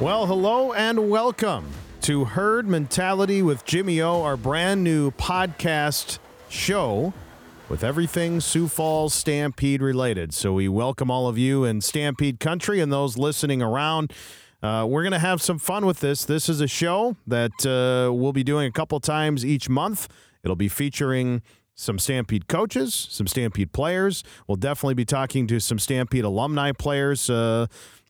[0.00, 1.66] Well, hello and welcome
[2.00, 6.18] to Herd Mentality with Jimmy O, our brand new podcast
[6.48, 7.14] show
[7.68, 10.34] with everything Sioux Falls Stampede related.
[10.34, 14.12] So we welcome all of you in Stampede country and those listening around.
[14.64, 16.24] Uh, we're going to have some fun with this.
[16.24, 20.08] This is a show that uh, we'll be doing a couple times each month.
[20.42, 21.40] It'll be featuring
[21.74, 24.22] some Stampede coaches, some Stampede players.
[24.46, 27.28] We'll definitely be talking to some Stampede alumni players.
[27.28, 27.66] Uh,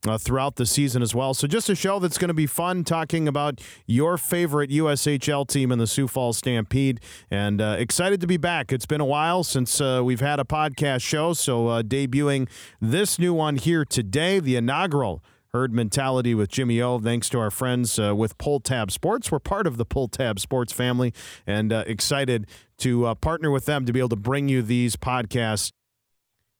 [0.06, 1.34] uh, throughout the season as well.
[1.34, 5.72] So, just a show that's going to be fun talking about your favorite USHL team
[5.72, 7.00] in the Sioux Falls Stampede.
[7.30, 8.72] And uh, excited to be back.
[8.72, 11.32] It's been a while since uh, we've had a podcast show.
[11.32, 12.48] So, uh, debuting
[12.80, 15.22] this new one here today, the inaugural
[15.54, 16.98] Herd Mentality with Jimmy O.
[16.98, 19.30] Thanks to our friends uh, with Pull Tab Sports.
[19.30, 21.14] We're part of the Pull Tab Sports family
[21.46, 24.96] and uh, excited to uh, partner with them to be able to bring you these
[24.96, 25.70] podcasts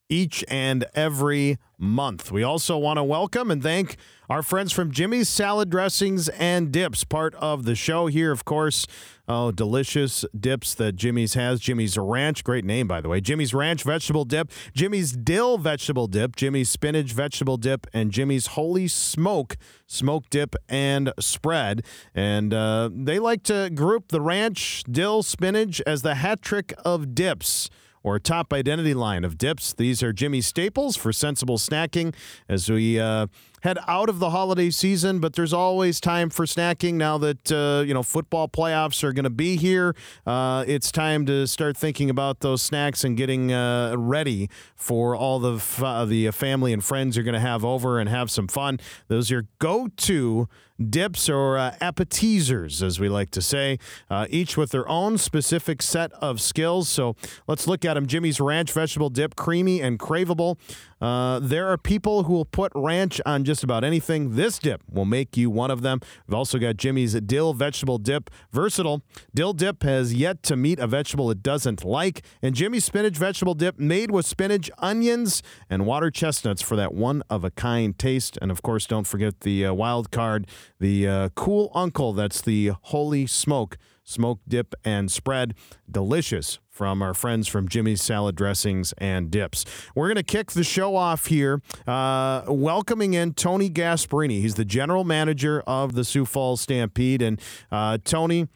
[0.09, 2.31] each and every month.
[2.31, 3.97] We also want to welcome and thank
[4.31, 8.87] our friends from Jimmy's Salad Dressings and Dips, part of the show here, of course.
[9.27, 11.59] Oh, delicious dips that Jimmy's has.
[11.59, 13.23] Jimmy's Ranch, great name, by the way.
[13.23, 18.87] Jimmy's Ranch vegetable dip, Jimmy's Dill vegetable dip, Jimmy's Spinach vegetable dip, and Jimmy's Holy
[18.87, 21.87] Smoke smoke dip and spread.
[22.15, 27.15] And uh, they like to group the ranch, dill, spinach as the hat trick of
[27.15, 27.71] dips
[28.03, 29.73] or top identity line of dips.
[29.73, 32.15] These are Jimmy's staples for sensible snacking
[32.49, 33.27] as we uh,
[33.65, 37.83] head out of the holiday season, but there's always time for snacking now that uh,
[37.85, 39.97] you know football playoffs are going to be here.
[40.27, 45.39] Uh, it's time to start thinking about those snacks and getting uh, ready for all
[45.39, 48.47] the f- uh, the family and friends you're going to have over and have some
[48.47, 48.79] fun.
[49.09, 50.47] Those are your go-to
[50.91, 53.79] dips or uh, appetizers, as we like to say,
[54.11, 56.89] uh, each with their own specific set of skills.
[56.89, 57.17] So
[57.47, 58.07] let's look at them.
[58.07, 60.59] Jimmy's Ranch Vegetable Dip, creamy and craveable.
[61.01, 64.37] Uh, there are people who will put ranch on just about anything.
[64.37, 66.01] This dip will make you one of them.
[66.27, 69.03] We've also got Jimmy's Dill Vegetable Dip, versatile.
[69.35, 72.25] Dill dip has yet to meet a vegetable it doesn't like.
[72.41, 77.23] And Jimmy's Spinach Vegetable Dip, made with spinach, onions, and water chestnuts for that one
[77.29, 78.39] of a kind taste.
[78.41, 80.47] And of course, don't forget the uh, wild card,
[80.79, 82.13] the uh, Cool Uncle.
[82.13, 85.55] That's the Holy Smoke smoke dip and spread.
[85.91, 89.65] Delicious from our friends from Jimmy's Salad Dressings and Dips.
[89.95, 94.41] We're going to kick the show off here, uh, welcoming in Tony Gasparini.
[94.41, 97.23] He's the general manager of the Sioux Falls Stampede.
[97.23, 98.49] And uh, Tony,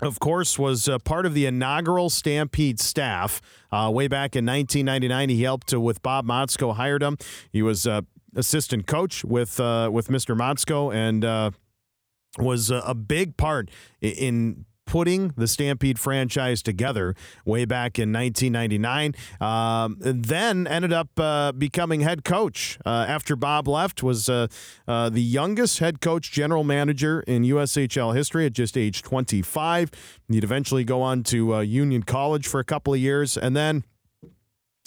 [0.00, 3.40] of course, was uh, part of the inaugural Stampede staff
[3.70, 5.28] uh, way back in 1999.
[5.28, 7.16] He helped uh, with Bob Motzko, hired him.
[7.52, 8.02] He was uh,
[8.34, 10.36] assistant coach with uh, with Mr.
[10.36, 11.50] Motzko and uh,
[12.38, 19.14] was a big part in putting the Stampede franchise together way back in 1999.
[19.38, 24.02] Um, then ended up uh, becoming head coach uh, after Bob left.
[24.02, 24.48] Was uh,
[24.88, 29.90] uh the youngest head coach, general manager in USHL history at just age 25.
[30.28, 33.84] He'd eventually go on to uh, Union College for a couple of years, and then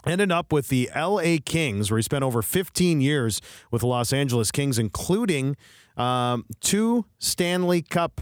[0.06, 3.42] ended up with the LA Kings, where he spent over 15 years
[3.72, 5.56] with the Los Angeles Kings, including
[5.98, 8.22] um, two Stanley Cup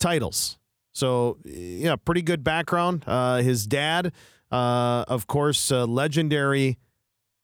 [0.00, 0.58] titles.
[0.92, 3.04] So, yeah, pretty good background.
[3.06, 4.12] Uh, his dad,
[4.50, 6.78] uh, of course, uh, legendary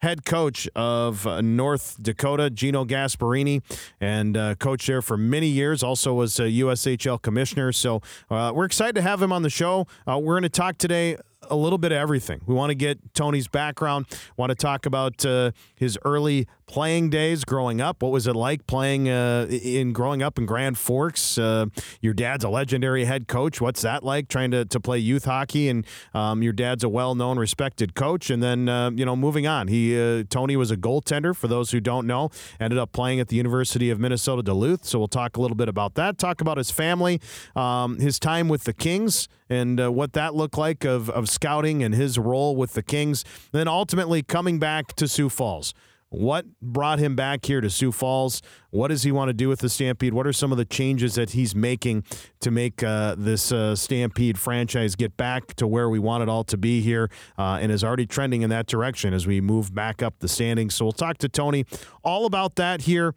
[0.02, 3.62] head coach of uh, North Dakota, Gino Gasparini,
[4.00, 5.82] and uh, coach there for many years.
[5.82, 7.72] Also was a USHL commissioner.
[7.72, 9.86] So uh, we're excited to have him on the show.
[10.06, 11.16] Uh, we're going to talk today
[11.50, 12.40] a little bit of everything.
[12.46, 17.44] We want to get Tony's background, want to talk about uh, his early playing days
[17.44, 18.02] growing up.
[18.02, 21.36] What was it like playing uh, in growing up in Grand Forks?
[21.36, 21.66] Uh,
[22.00, 23.60] your dad's a legendary head coach.
[23.60, 25.68] What's that like trying to, to play youth hockey?
[25.68, 28.30] And um, your dad's a well known, respected coach.
[28.30, 31.36] And then uh, you know, moving on, he uh, Tony was a goaltender.
[31.36, 34.86] For those who don't know, ended up playing at the University of Minnesota Duluth.
[34.86, 36.16] So we'll talk a little bit about that.
[36.16, 37.20] Talk about his family,
[37.54, 41.82] um, his time with the Kings, and uh, what that looked like of of scouting
[41.82, 43.26] and his role with the Kings.
[43.52, 45.74] Then ultimately coming back to Sioux Falls.
[46.12, 48.42] What brought him back here to Sioux Falls?
[48.68, 50.12] What does he want to do with the Stampede?
[50.12, 52.04] What are some of the changes that he's making
[52.40, 56.44] to make uh, this uh, Stampede franchise get back to where we want it all
[56.44, 57.10] to be here?
[57.38, 60.74] Uh, and is already trending in that direction as we move back up the standings.
[60.74, 61.64] So we'll talk to Tony
[62.04, 63.14] all about that here.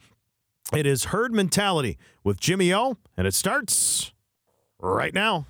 [0.74, 4.14] It is herd mentality with Jimmy O, and it starts
[4.80, 5.48] right now.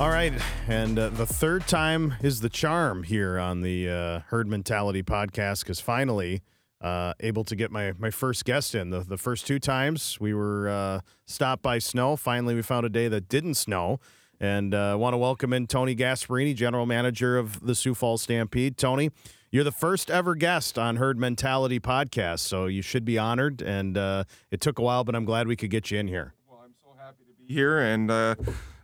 [0.00, 0.32] All right,
[0.68, 5.64] and uh, the third time is the charm here on the uh, Herd Mentality podcast
[5.64, 6.42] because finally
[6.80, 8.90] uh, able to get my my first guest in.
[8.90, 12.14] The the first two times we were uh, stopped by snow.
[12.14, 13.98] Finally, we found a day that didn't snow,
[14.38, 18.76] and uh, want to welcome in Tony Gasparini, general manager of the Sioux Falls Stampede.
[18.76, 19.10] Tony,
[19.50, 23.60] You're the first ever guest on Herd Mentality podcast, so you should be honored.
[23.62, 26.34] And uh, it took a while, but I'm glad we could get you in here.
[26.48, 28.12] Well, I'm so happy to be here, and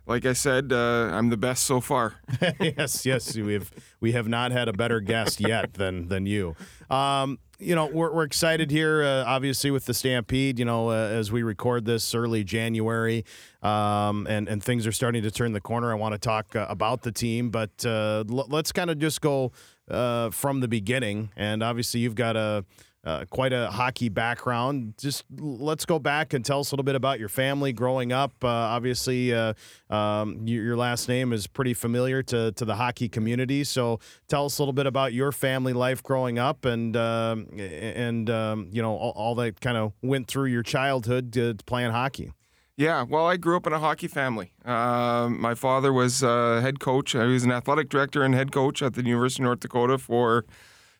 [0.07, 2.15] like I said, uh, I'm the best so far.
[2.59, 6.55] yes, yes, we have we have not had a better guest yet than than you.
[6.89, 10.59] Um, you know, we're, we're excited here, uh, obviously, with the Stampede.
[10.59, 13.25] You know, uh, as we record this early January,
[13.63, 15.91] um, and and things are starting to turn the corner.
[15.91, 19.21] I want to talk uh, about the team, but uh, l- let's kind of just
[19.21, 19.51] go
[19.89, 21.31] uh, from the beginning.
[21.35, 22.65] And obviously, you've got a
[23.05, 24.95] uh, quite a hockey background.
[24.97, 28.33] Just let's go back and tell us a little bit about your family growing up.
[28.43, 29.53] Uh, obviously, uh,
[29.89, 33.63] um, your, your, last name is pretty familiar to, to the hockey community.
[33.63, 38.29] So tell us a little bit about your family life growing up and um, and
[38.29, 41.91] um, you know all, all that kind of went through your childhood to, to playing
[41.91, 42.31] hockey.
[42.77, 44.51] Yeah, well, I grew up in a hockey family.
[44.65, 47.13] Uh, my father was uh, head coach.
[47.13, 50.45] He was an athletic director and head coach at the University of North Dakota for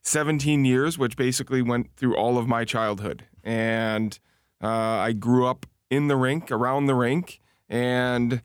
[0.05, 3.25] 17 years, which basically went through all of my childhood.
[3.43, 4.17] And
[4.63, 8.41] uh, I grew up in the rink, around the rink, and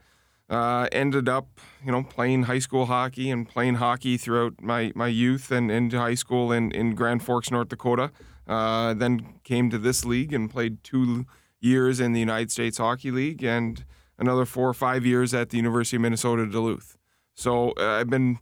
[0.48, 5.06] uh, ended up, you know, playing high school hockey and playing hockey throughout my, my
[5.06, 8.10] youth and into high school in, in Grand Forks, North Dakota.
[8.48, 11.26] Uh, then came to this league and played two
[11.60, 13.84] years in the United States Hockey League and
[14.18, 16.96] another four or five years at the University of Minnesota Duluth.
[17.34, 18.38] So uh, I've been,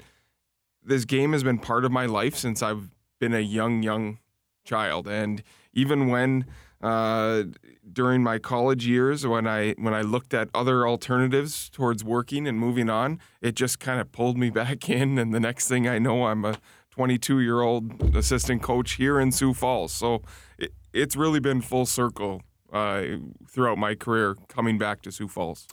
[0.82, 4.18] this game has been part of my life since I've been a young, young
[4.64, 5.08] child.
[5.08, 5.42] And
[5.72, 6.46] even when
[6.82, 7.44] uh,
[7.92, 12.58] during my college years, when I when I looked at other alternatives towards working and
[12.58, 15.18] moving on, it just kind of pulled me back in.
[15.18, 16.58] And the next thing I know, I'm a
[16.90, 19.92] 22 year old assistant coach here in Sioux Falls.
[19.92, 20.22] So
[20.58, 22.42] it, it's really been full circle
[22.72, 23.02] uh,
[23.48, 25.66] throughout my career coming back to Sioux Falls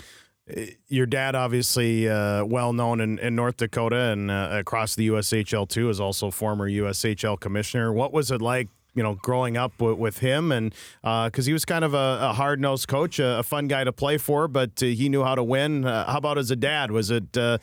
[0.88, 5.68] your dad, obviously uh, well known in, in, North Dakota and uh, across the USHL
[5.68, 7.92] too, is also former USHL commissioner.
[7.92, 10.52] What was it like, you know, growing up w- with him?
[10.52, 10.72] And
[11.02, 13.84] because uh, he was kind of a, a hard nosed coach, a, a, fun guy
[13.84, 15.84] to play for, but uh, he knew how to win.
[15.84, 16.92] Uh, how about as a dad?
[16.92, 17.36] Was it?
[17.36, 17.58] Uh,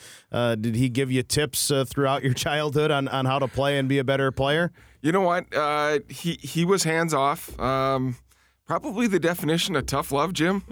[0.57, 3.99] did he give you tips throughout your childhood on, on how to play and be
[3.99, 4.73] a better player?
[5.03, 5.47] You know what?
[6.09, 7.59] he he was hands off.
[7.61, 8.17] Um,
[8.67, 10.63] Probably the definition of tough love, Jim.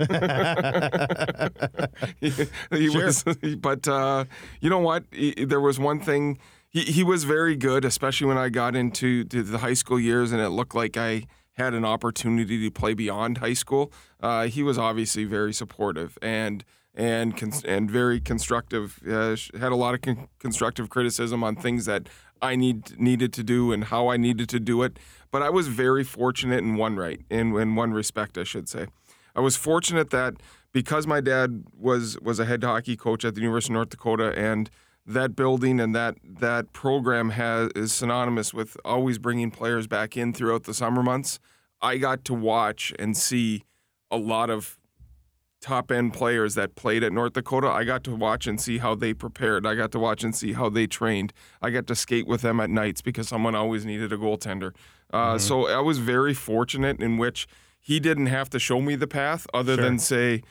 [2.20, 2.31] he,
[2.70, 3.04] he sure.
[3.04, 3.25] was,
[3.58, 4.25] but uh,
[4.60, 5.04] you know what?
[5.10, 6.38] He, there was one thing.
[6.69, 10.40] He he was very good, especially when I got into the high school years, and
[10.40, 13.93] it looked like I had an opportunity to play beyond high school.
[14.20, 16.64] Uh, he was obviously very supportive and
[16.94, 19.00] and and very constructive.
[19.06, 22.08] Uh, had a lot of con- constructive criticism on things that
[22.42, 24.98] I need needed to do and how I needed to do it.
[25.31, 28.87] But I was very fortunate in one right, in in one respect, I should say.
[29.34, 30.34] I was fortunate that
[30.72, 34.32] because my dad was was a head hockey coach at the University of North Dakota
[34.36, 34.70] and
[35.06, 40.32] that building and that that program has is synonymous with always bringing players back in
[40.32, 41.38] throughout the summer months.
[41.81, 43.64] I got to watch and see
[44.10, 44.78] a lot of
[45.60, 47.68] top end players that played at North Dakota.
[47.68, 49.66] I got to watch and see how they prepared.
[49.66, 51.32] I got to watch and see how they trained.
[51.60, 54.74] I got to skate with them at nights because someone always needed a goaltender.
[55.12, 55.38] Uh, mm-hmm.
[55.38, 57.46] So I was very fortunate in which
[57.78, 59.84] he didn't have to show me the path other sure.
[59.84, 60.42] than say,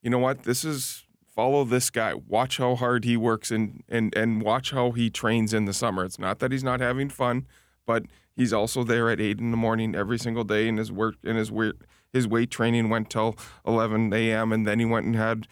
[0.00, 1.04] you know what, this is
[1.34, 2.14] follow this guy.
[2.14, 6.04] Watch how hard he works and and and watch how he trains in the summer.
[6.04, 7.46] It's not that he's not having fun,
[7.86, 8.04] but
[8.36, 11.38] he's also there at eight in the morning every single day, and his work and
[11.38, 11.78] his weird
[12.12, 14.52] his weight training went till 11 a.m.
[14.52, 15.48] and then he went and had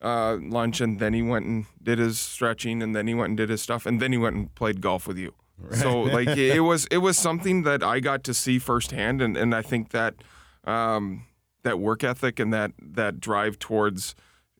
[0.00, 3.36] uh, lunch and then he went and did his stretching and then he went and
[3.36, 5.34] did his stuff and then he went and played golf with you.
[5.58, 5.78] Right.
[5.78, 9.54] So like it was it was something that I got to see firsthand and, and
[9.54, 10.14] I think that
[10.64, 11.26] um,
[11.62, 14.14] that work ethic and that that drive towards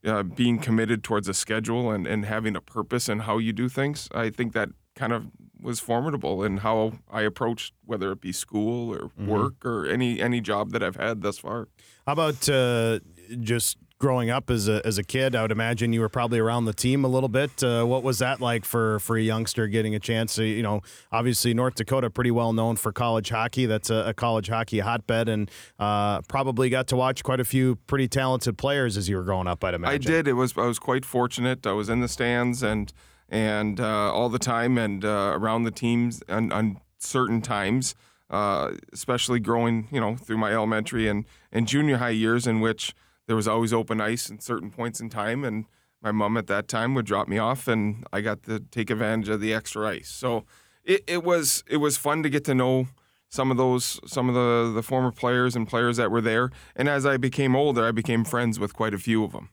[0.04, 3.68] uh, being committed towards a schedule and, and having a purpose and how you do
[3.68, 5.26] things, I think that kind of
[5.62, 9.28] was formidable in how I approached whether it be school or mm-hmm.
[9.28, 11.68] work or any any job that I've had thus far.
[12.06, 12.98] How about uh,
[13.40, 15.36] just growing up as a as a kid?
[15.36, 17.62] I would imagine you were probably around the team a little bit.
[17.62, 20.34] Uh, what was that like for for a youngster getting a chance?
[20.34, 20.80] To, you know,
[21.12, 23.66] obviously North Dakota pretty well known for college hockey.
[23.66, 27.76] That's a, a college hockey hotbed, and uh, probably got to watch quite a few
[27.86, 29.62] pretty talented players as you were growing up.
[29.62, 29.94] I'd imagine.
[29.94, 30.28] I did.
[30.28, 31.66] It was I was quite fortunate.
[31.66, 32.92] I was in the stands and
[33.32, 37.94] and uh, all the time and uh, around the teams on, on certain times,
[38.28, 42.94] uh, especially growing, you know, through my elementary and, and junior high years in which
[43.26, 45.44] there was always open ice in certain points in time.
[45.44, 45.64] And
[46.02, 49.30] my mom at that time would drop me off and I got to take advantage
[49.30, 50.10] of the extra ice.
[50.10, 50.44] So
[50.84, 52.88] it, it was it was fun to get to know
[53.28, 56.50] some of those some of the, the former players and players that were there.
[56.76, 59.48] And as I became older, I became friends with quite a few of them.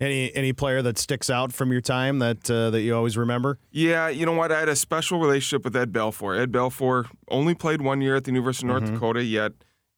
[0.00, 3.58] Any any player that sticks out from your time that uh, that you always remember?
[3.70, 4.50] Yeah, you know what?
[4.50, 6.38] I had a special relationship with Ed Belfour.
[6.38, 8.94] Ed Belfour only played one year at the University of North Mm-hmm.
[8.94, 9.52] Dakota, yet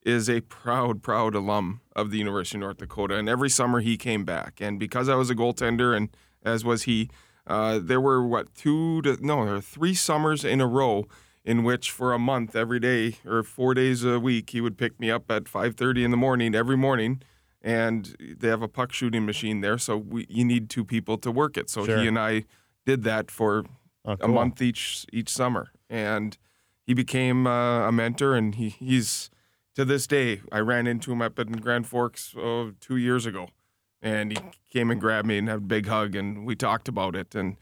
[0.05, 3.17] is a proud, proud alum of the University of North Dakota.
[3.17, 4.61] And every summer he came back.
[4.61, 6.11] And because I was a goaltender, and
[6.45, 7.09] as was he,
[7.47, 11.07] uh, there were what two to no, there were three summers in a row
[11.45, 15.01] in which for a month every day or four days a week he would pick
[15.01, 17.23] me up at 5:30 in the morning every morning
[17.63, 21.31] and they have a puck shooting machine there so we, you need two people to
[21.31, 21.99] work it so Sure.
[21.99, 22.45] he and I
[22.85, 23.65] did that for
[24.09, 26.39] Oh, a month each each summer, and
[26.87, 28.37] he became uh, a mentor.
[28.37, 29.31] And he, he's
[29.75, 30.43] to this day.
[30.53, 33.49] I ran into him up in Grand Forks oh, two years ago,
[34.01, 34.39] and he
[34.73, 37.35] came and grabbed me and had a big hug, and we talked about it.
[37.35, 37.57] And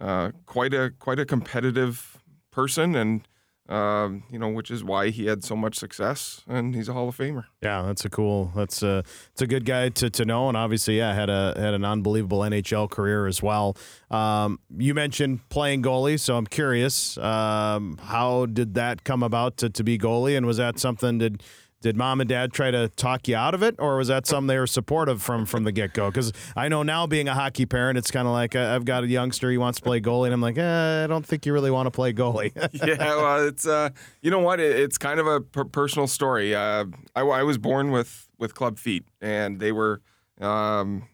[0.00, 3.28] uh, quite a quite a competitive person, and
[3.70, 7.08] um, you know, which is why he had so much success, and he's a Hall
[7.08, 7.44] of Famer.
[7.62, 8.50] Yeah, that's a cool.
[8.56, 11.74] That's a it's a good guy to, to know, and obviously, yeah, had a had
[11.74, 13.76] an unbelievable NHL career as well.
[14.10, 19.70] Um, you mentioned playing goalie, so I'm curious, um, how did that come about to,
[19.70, 21.42] to be goalie, and was that something did
[21.80, 24.48] did mom and dad try to talk you out of it, or was that something
[24.48, 26.10] they were supportive from from the get go?
[26.10, 29.04] Because I know now, being a hockey parent, it's kind of like uh, I've got
[29.04, 31.52] a youngster he wants to play goalie, and I'm like, eh, I don't think you
[31.52, 32.52] really want to play goalie.
[32.72, 34.60] yeah, well, it's uh, you know what?
[34.60, 36.54] It, it's kind of a per- personal story.
[36.54, 36.84] Uh,
[37.16, 40.02] I, I was born with with club feet, and they were
[40.40, 41.08] um,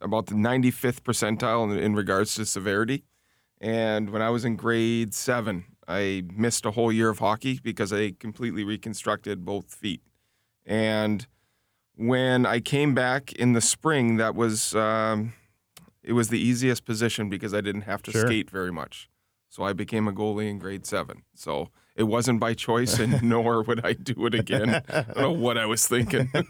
[0.00, 3.04] about the 95th percentile in, in regards to severity.
[3.60, 7.92] And when I was in grade seven, I missed a whole year of hockey because
[7.92, 10.02] I completely reconstructed both feet.
[10.64, 11.26] And
[11.96, 15.32] when I came back in the spring, that was um,
[16.02, 18.26] it was the easiest position because I didn't have to Sure.
[18.26, 19.08] skate very much.
[19.48, 21.24] So I became a goalie in grade seven.
[21.34, 24.82] So it wasn't by choice, and nor would I do it again.
[24.88, 26.30] I don't know what I was thinking.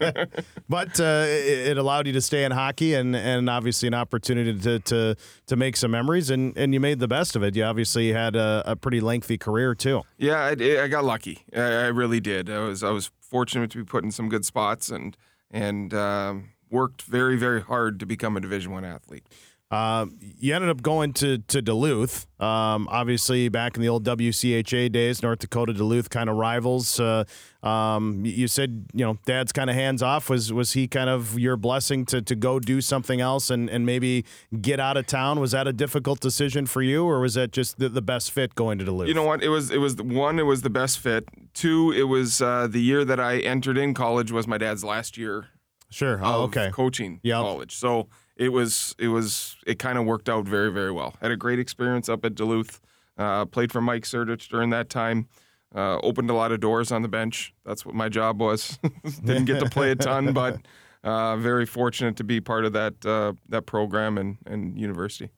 [0.68, 4.78] But uh, it, allowed you to stay in hockey, and, and obviously an opportunity to,
[4.78, 5.16] to
[5.46, 7.56] to make some memories, and, and you made the best of it.
[7.56, 10.02] You obviously had a, a pretty lengthy career too.
[10.16, 11.44] yeah, I, I got lucky.
[11.52, 12.48] I, I really did.
[12.48, 15.16] I was I was fortunate to be put in some good spots, and
[15.50, 19.26] and um, worked very very hard to become a Division One athlete.
[19.70, 22.26] Uh, you ended up going to to Duluth.
[22.42, 26.98] Um, obviously, back in the old WCHA days, North Dakota Duluth kind of rivals.
[26.98, 27.22] Uh,
[27.62, 30.28] um, you said you know Dad's kind of hands off.
[30.28, 33.86] Was was he kind of your blessing to to go do something else and and
[33.86, 34.24] maybe
[34.60, 35.38] get out of town?
[35.38, 38.56] Was that a difficult decision for you, or was that just the, the best fit
[38.56, 39.06] going to Duluth?
[39.06, 39.40] You know what?
[39.40, 40.40] It was it was one.
[40.40, 41.28] It was the best fit.
[41.54, 41.92] Two.
[41.92, 45.46] It was uh, the year that I entered in college was my dad's last year
[45.90, 46.14] sure.
[46.14, 46.70] of Oh, okay.
[46.72, 47.36] coaching Yep.
[47.40, 47.76] college.
[47.76, 48.08] So
[48.40, 51.14] it was it was it kind of worked out very very well.
[51.20, 52.80] Had a great experience up at Duluth.
[53.18, 55.28] Uh, played for Mike Sertich during that time.
[55.74, 57.54] Uh, opened a lot of doors on the bench.
[57.66, 58.78] That's what my job was.
[59.24, 60.58] Didn't get to play a ton, but
[61.04, 65.28] uh, very fortunate to be part of that uh, that program and, and university.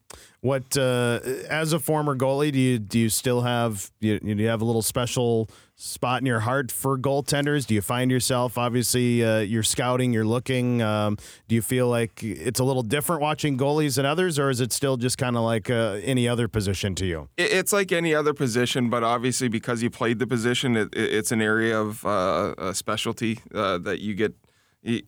[0.41, 1.19] What uh,
[1.51, 4.83] as a former goalie, do you do you still have you, you have a little
[4.83, 5.51] special
[5.85, 7.67] spot in your heart for goaltenders?
[7.67, 10.81] Do you find yourself obviously uh, you're scouting, you're looking?
[10.81, 14.61] Um, do you feel like it's a little different watching goalies than others, or is
[14.61, 17.29] it still just kind of like uh, any other position to you?
[17.37, 21.33] It's like any other position, but obviously because you played the position, it, it- it's
[21.33, 24.35] an area of uh, specialty uh, that you get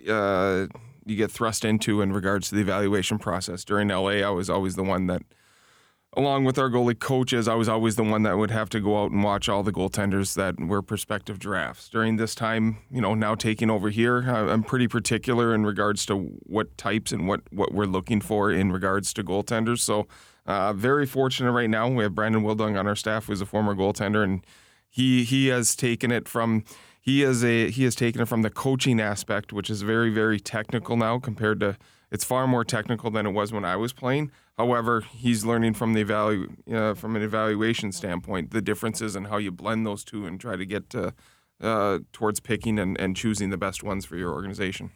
[0.09, 0.67] uh,
[1.07, 3.65] you get thrust into in regards to the evaluation process.
[3.65, 5.23] During LA, I was always the one that,
[6.17, 9.03] along with our goalie coaches, I was always the one that would have to go
[9.03, 11.89] out and watch all the goaltenders that were prospective drafts.
[11.89, 16.17] During this time, you know, now taking over here, I'm pretty particular in regards to
[16.17, 19.81] what types and what what we're looking for in regards to goaltenders.
[19.81, 20.07] So.
[20.47, 21.89] Uh, very fortunate right now.
[21.89, 24.45] We have Brandon Wildung on our staff, who's a former goaltender, and
[24.91, 26.65] he he has taken it from
[27.01, 30.39] he is a he has taken it from the coaching aspect, which is very very
[30.39, 31.77] technical now compared to
[32.11, 34.31] it's far more technical than it was when I was playing.
[34.57, 39.39] However, he's learning from the evalu uh, from an evaluation standpoint the differences and how
[39.39, 41.13] you blend those two and try to get to,
[41.61, 44.91] uh, towards picking and, and choosing the best ones for your organization.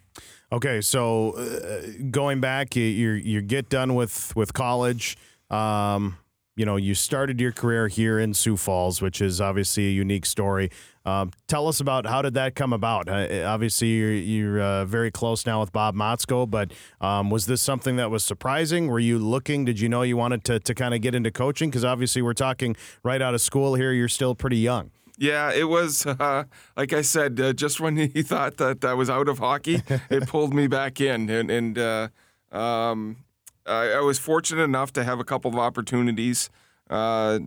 [0.52, 5.16] Okay, so uh, going back, you you you get done with with college.
[5.50, 6.18] Um,
[6.58, 10.26] you know, you started your career here in Sioux Falls, which is obviously a unique
[10.26, 10.70] story.
[11.06, 13.08] Um, tell us about how did that come about?
[13.08, 17.62] Uh, obviously, you're, you're uh, very close now with Bob Motzko, but um, was this
[17.62, 18.88] something that was surprising?
[18.88, 19.64] Were you looking?
[19.64, 21.70] Did you know you wanted to to kind of get into coaching?
[21.70, 23.92] Because obviously, we're talking right out of school here.
[23.92, 24.90] You're still pretty young.
[25.16, 26.44] Yeah, it was uh,
[26.76, 27.38] like I said.
[27.40, 31.00] Uh, just when he thought that I was out of hockey, it pulled me back
[31.00, 32.08] in, and and uh,
[32.50, 33.18] um,
[33.68, 36.50] I, was fortunate enough to have a couple of opportunities
[36.90, 37.38] uh,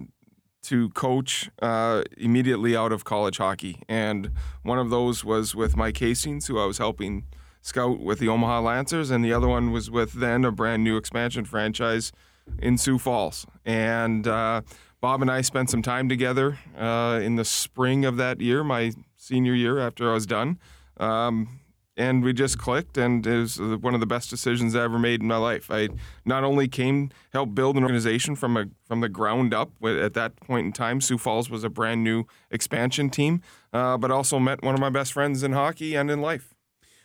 [0.64, 4.32] to coach uh, immediately out of college hockey, and
[4.64, 7.26] one of those was with Mike Hastings, who I was helping
[7.62, 10.98] scout with the Omaha Lancers, and the other one was with then a brand new
[10.98, 12.12] expansion franchise
[12.60, 13.46] in Sioux Falls.
[13.66, 14.62] And uh,
[15.00, 18.94] Bob and I spent some time together uh, in the spring of that year, my
[19.16, 20.60] senior year after I was done.
[20.98, 21.61] Um,
[21.98, 25.22] and we just clicked, and it was one of the best decisions I ever made
[25.22, 25.70] in my life.
[25.70, 25.90] I
[26.26, 29.72] not only came help build an organization from a from the ground up.
[29.84, 33.42] At that point in time, Sioux Falls was a brand new expansion team,
[33.74, 36.54] uh, but also met one of my best friends in hockey and in life.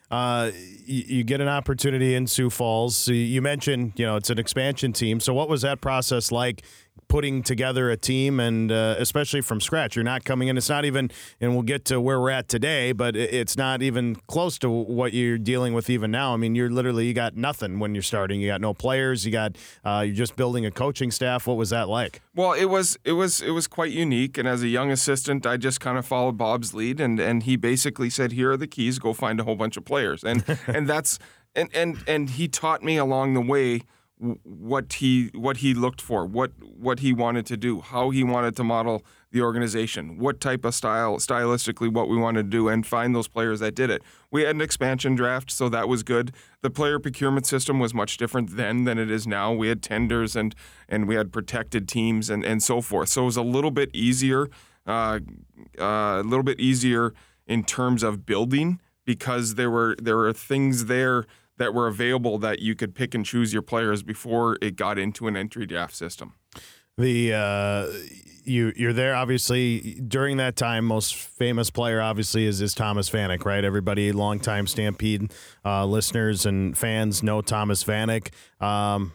[0.09, 0.53] Uh,
[0.85, 3.09] you, you, get an opportunity in Sioux Falls.
[3.09, 5.19] You mentioned, you know, it's an expansion team.
[5.19, 6.63] So, what was that process like
[7.09, 9.97] putting together a team and uh, especially from scratch.
[9.97, 10.57] You're not coming in.
[10.57, 11.11] It's not even,
[11.41, 15.13] and we'll get to where we're at today, but it's not even close to what
[15.13, 16.35] you're dealing with even now.
[16.35, 18.41] I mean, you're literally you got nothing when you're starting.
[18.41, 19.25] You got no players.
[19.25, 21.47] You got uh, you're just building a coaching staff.
[21.47, 22.21] What was that like?
[22.35, 24.39] Well, it was it was it was quite unique.
[24.39, 27.57] And as a young assistant, I just kind of followed Bob's lead, and and he
[27.57, 28.99] basically said, "Here are the keys.
[28.99, 31.19] Go find a whole bunch of players." And and that's
[31.55, 33.83] and and and he taught me along the way
[34.19, 38.57] what he what he looked for, what what he wanted to do, how he wanted
[38.57, 42.87] to model the organization, what type of style stylistically what we wanted to do, and
[42.87, 44.03] find those players that did it.
[44.31, 46.33] We had an expansion draft, so that was good.
[46.63, 49.53] The player procurement system was much different then than it is now.
[49.53, 50.55] We had tenders and
[50.89, 53.11] and we had protected teams and and so forth.
[53.11, 54.49] So it was a little bit easier,
[54.87, 55.21] uh,
[55.79, 57.13] uh, a little bit easier
[57.47, 61.27] in terms of building because there were there were things there
[61.59, 65.27] that were available that you could pick and choose your players before it got into
[65.27, 66.35] an entry draft system.
[66.99, 67.93] The uh,
[68.45, 70.87] you you're there obviously during that time.
[70.87, 73.65] Most famous player obviously is is Thomas Vanek, right?
[73.65, 75.33] Everybody, longtime Stampede
[75.65, 78.31] uh, listeners and fans know Thomas Vanek.
[78.63, 79.13] Um,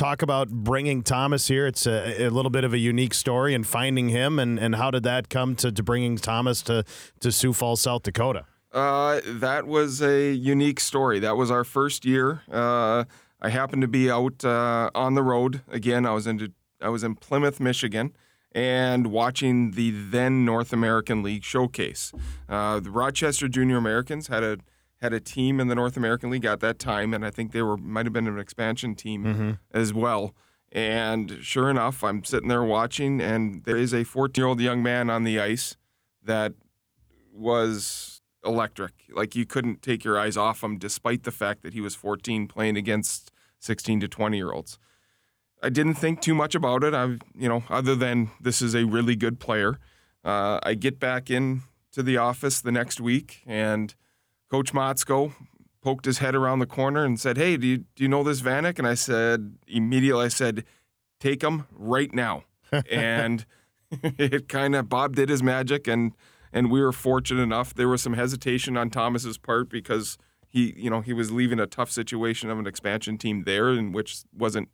[0.00, 1.66] talk about bringing Thomas here.
[1.66, 4.90] It's a, a, little bit of a unique story and finding him, and, and how
[4.90, 6.84] did that come to, to bringing Thomas to,
[7.20, 8.46] to Sioux Falls, South Dakota?
[8.72, 11.18] Uh, that was a unique story.
[11.18, 12.42] That was our first year.
[12.50, 13.04] Uh,
[13.40, 16.06] I happened to be out uh, on the road again.
[16.06, 18.14] I was in I was in Plymouth, Michigan,
[18.52, 22.12] and watching the then North American League showcase.
[22.48, 24.58] Uh, the Rochester Junior Americans had a
[25.00, 27.62] had a team in the North American League at that time, and I think they
[27.62, 29.50] were might have been an expansion team mm-hmm.
[29.72, 30.34] as well.
[30.72, 34.82] And sure enough, I'm sitting there watching, and there is a 14 year old young
[34.82, 35.76] man on the ice
[36.22, 36.52] that
[37.32, 38.92] was electric.
[39.12, 42.46] Like you couldn't take your eyes off him, despite the fact that he was 14
[42.48, 44.78] playing against 16 to 20 year olds.
[45.62, 46.94] I didn't think too much about it.
[46.94, 49.78] I, you know, other than this is a really good player.
[50.24, 53.94] Uh, I get back in to the office the next week, and
[54.50, 55.32] Coach Motzko
[55.82, 58.40] poked his head around the corner and said, "Hey, do you do you know this
[58.40, 60.64] Vanek?" And I said immediately, I said,
[61.18, 62.44] "Take him right now."
[62.90, 63.44] and
[63.90, 66.12] it kind of Bob did his magic and
[66.52, 67.74] and we were fortunate enough.
[67.74, 71.66] There was some hesitation on Thomas's part because he, you know, he was leaving a
[71.66, 74.68] tough situation of an expansion team there, in which wasn't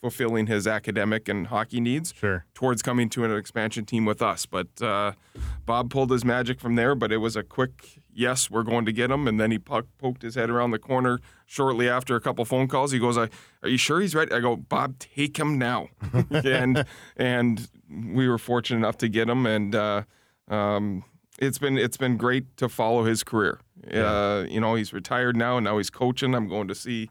[0.00, 2.14] fulfilling his academic and hockey needs.
[2.16, 2.44] Sure.
[2.54, 5.12] Towards coming to an expansion team with us, but uh,
[5.66, 6.94] Bob pulled his magic from there.
[6.94, 10.22] But it was a quick yes, we're going to get him, and then he poked
[10.22, 12.92] his head around the corner shortly after a couple phone calls.
[12.92, 13.28] He goes, "I
[13.62, 15.88] "Are you sure he's right?" I go, "Bob, take him now,"
[16.30, 16.84] and
[17.16, 19.74] and we were fortunate enough to get him, and.
[19.74, 20.02] Uh,
[20.48, 21.04] um,
[21.38, 23.60] it's been it's been great to follow his career.
[23.90, 24.04] Yeah.
[24.04, 26.34] Uh, you know, he's retired now, and now he's coaching.
[26.34, 27.10] I'm going to see,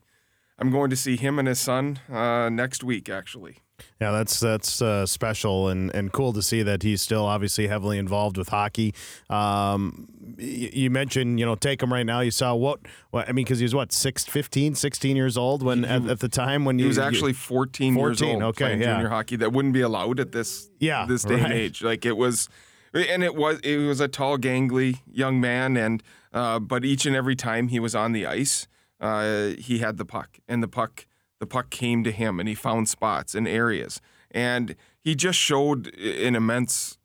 [0.59, 3.57] I'm going to see him and his son uh, next week, actually.
[4.01, 7.99] Yeah, that's that's uh, special and, and cool to see that he's still obviously heavily
[7.99, 8.95] involved with hockey.
[9.29, 12.21] Um, you, you mentioned, you know, take him right now.
[12.21, 12.79] You saw what,
[13.11, 16.07] what I mean, because he was what, six, 15, 16 years old when he, at,
[16.07, 18.95] at, the time when he you, was actually 14, 14 years old okay, playing yeah.
[18.95, 19.35] junior hockey.
[19.35, 21.45] That wouldn't be allowed at this yeah, this day right.
[21.45, 21.83] and age.
[21.83, 22.49] Like it was
[22.93, 27.15] and it was it was a tall, gangly young man, and uh, but each and
[27.15, 28.67] every time he was on the ice,
[28.99, 31.05] uh, he had the puck, and the puck
[31.39, 35.93] the puck came to him, and he found spots and areas, and he just showed
[35.95, 36.97] an immense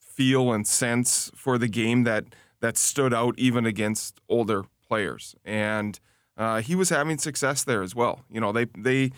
[0.00, 2.24] feel and sense for the game that
[2.60, 6.00] that stood out even against older players, and
[6.36, 8.24] uh, he was having success there as well.
[8.30, 9.12] You know, they they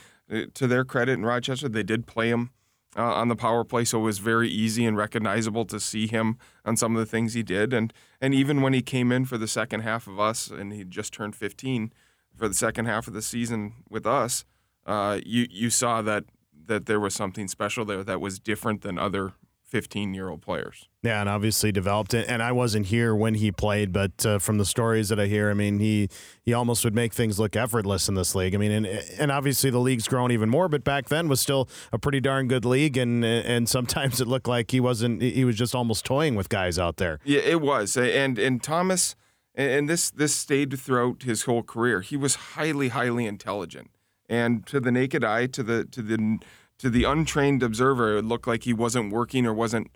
[0.54, 2.50] to their credit in Rochester, they did play him
[2.96, 6.38] uh, on the power play, so it was very easy and recognizable to see him
[6.64, 7.72] on some of the things he did.
[7.72, 10.84] And and even when he came in for the second half of us, and he
[10.84, 11.92] just turned 15
[12.36, 14.44] for the second half of the season with us,
[14.86, 16.24] uh, you you saw that
[16.66, 19.32] that there was something special there that was different than other
[19.68, 20.88] 15 year old players.
[21.02, 22.26] Yeah, and obviously developed it.
[22.28, 25.50] And I wasn't here when he played, but uh, from the stories that I hear,
[25.50, 26.08] I mean, he
[26.42, 28.54] he almost would make things look effortless in this league.
[28.54, 31.68] I mean, and and obviously the league's grown even more, but back then was still
[31.92, 35.22] a pretty darn good league, and and sometimes it looked like he wasn't.
[35.22, 37.20] He was just almost toying with guys out there.
[37.24, 37.96] Yeah, it was.
[37.96, 39.14] And and Thomas
[39.58, 42.00] and, and this this stayed throughout his whole career.
[42.00, 43.90] He was highly highly intelligent,
[44.28, 46.38] and to the naked eye, to the to the
[46.78, 49.90] to the untrained observer, it looked like he wasn't working or wasn't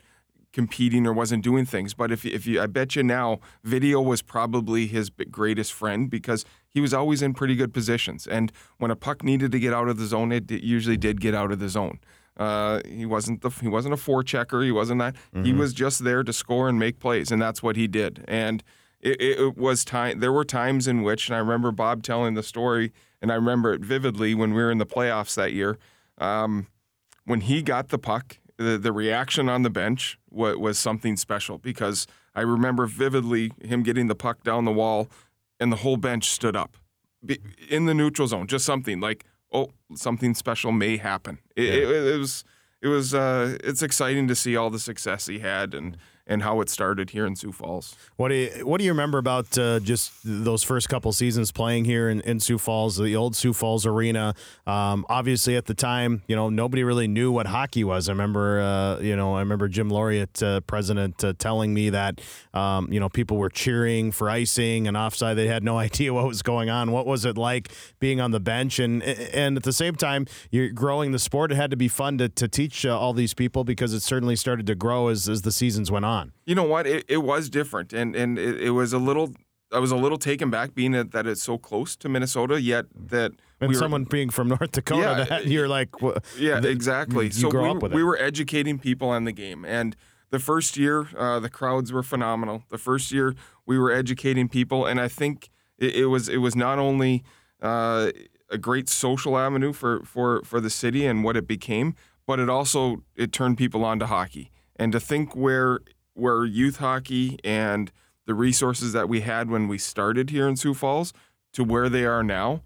[0.52, 1.94] competing or wasn't doing things.
[1.94, 6.44] But if if you, I bet you now, video was probably his greatest friend because
[6.68, 8.26] he was always in pretty good positions.
[8.26, 11.34] And when a puck needed to get out of the zone, it usually did get
[11.34, 11.98] out of the zone.
[12.36, 14.64] Uh, he wasn't the he wasn't a forechecker.
[14.64, 15.14] He wasn't that.
[15.14, 15.44] Mm-hmm.
[15.44, 18.24] He was just there to score and make plays, and that's what he did.
[18.26, 18.62] And
[19.00, 20.20] it, it, was time.
[20.20, 23.74] There were times in which, and I remember Bob telling the story, and I remember
[23.74, 25.76] it vividly when we were in the playoffs that year.
[26.18, 26.68] Um,
[27.24, 31.58] when he got the puck the, the reaction on the bench was, was something special
[31.58, 35.08] because I remember vividly him getting the puck down the wall
[35.60, 36.76] and the whole bench stood up
[37.68, 38.46] in the neutral zone.
[38.46, 41.38] Just something like, oh, something special may happen.
[41.56, 41.72] It, yeah.
[41.72, 42.44] it, it was
[42.80, 46.60] it was uh, it's exciting to see all the success he had and and how
[46.60, 47.96] it started here in Sioux Falls.
[48.16, 51.84] What do you What do you remember about uh, just those first couple seasons playing
[51.84, 54.34] here in, in Sioux Falls, the old Sioux Falls arena?
[54.66, 58.08] Um, obviously, at the time, you know, nobody really knew what hockey was.
[58.08, 62.20] I remember, uh, you know, I remember Jim Laureate, uh, president, uh, telling me that,
[62.54, 65.36] um, you know, people were cheering for icing and offside.
[65.36, 66.92] They had no idea what was going on.
[66.92, 68.78] What was it like being on the bench?
[68.78, 71.50] And and at the same time, you're growing the sport.
[71.50, 74.36] It had to be fun to, to teach uh, all these people because it certainly
[74.36, 76.32] started to grow as, as the seasons went on on?
[76.44, 76.86] You know what?
[76.86, 79.32] It, it was different, and and it, it, was a little.
[79.72, 82.84] I was a little taken back, being that, that it's so close to Minnesota, yet
[82.94, 86.68] that and we someone being from North Dakota, yeah, that you're like, well, yeah, the,
[86.68, 87.26] exactly.
[87.26, 89.96] You so we, we were educating people on the game, and
[90.32, 92.64] the first year, uh, the crowds were phenomenal.
[92.70, 93.34] The first year,
[93.66, 97.22] we were educating people, and I think it, it was it was not only
[97.60, 98.10] uh,
[98.50, 101.94] a great social avenue for, for for the city and what it became,
[102.26, 104.50] but it also it turned people on to hockey.
[104.76, 105.80] And to think where
[106.14, 107.92] where youth hockey and
[108.26, 111.12] the resources that we had when we started here in Sioux Falls
[111.52, 112.62] to where they are now,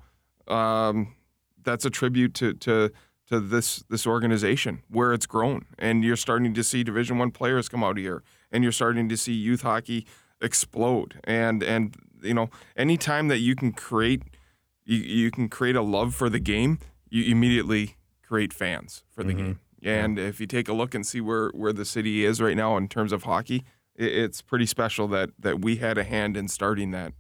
[0.47, 1.15] um,
[1.63, 2.91] that's a tribute to, to
[3.29, 7.69] to this this organization where it's grown, and you're starting to see Division One players
[7.69, 10.07] come out here, and you're starting to see youth hockey
[10.41, 14.23] explode, and and you know anytime that you can create
[14.85, 16.79] you, you can create a love for the game,
[17.11, 19.45] you immediately create fans for the mm-hmm.
[19.45, 19.61] game.
[19.83, 22.77] And if you take a look and see where, where the city is right now
[22.77, 26.49] in terms of hockey, it, it's pretty special that that we had a hand in
[26.49, 27.13] starting that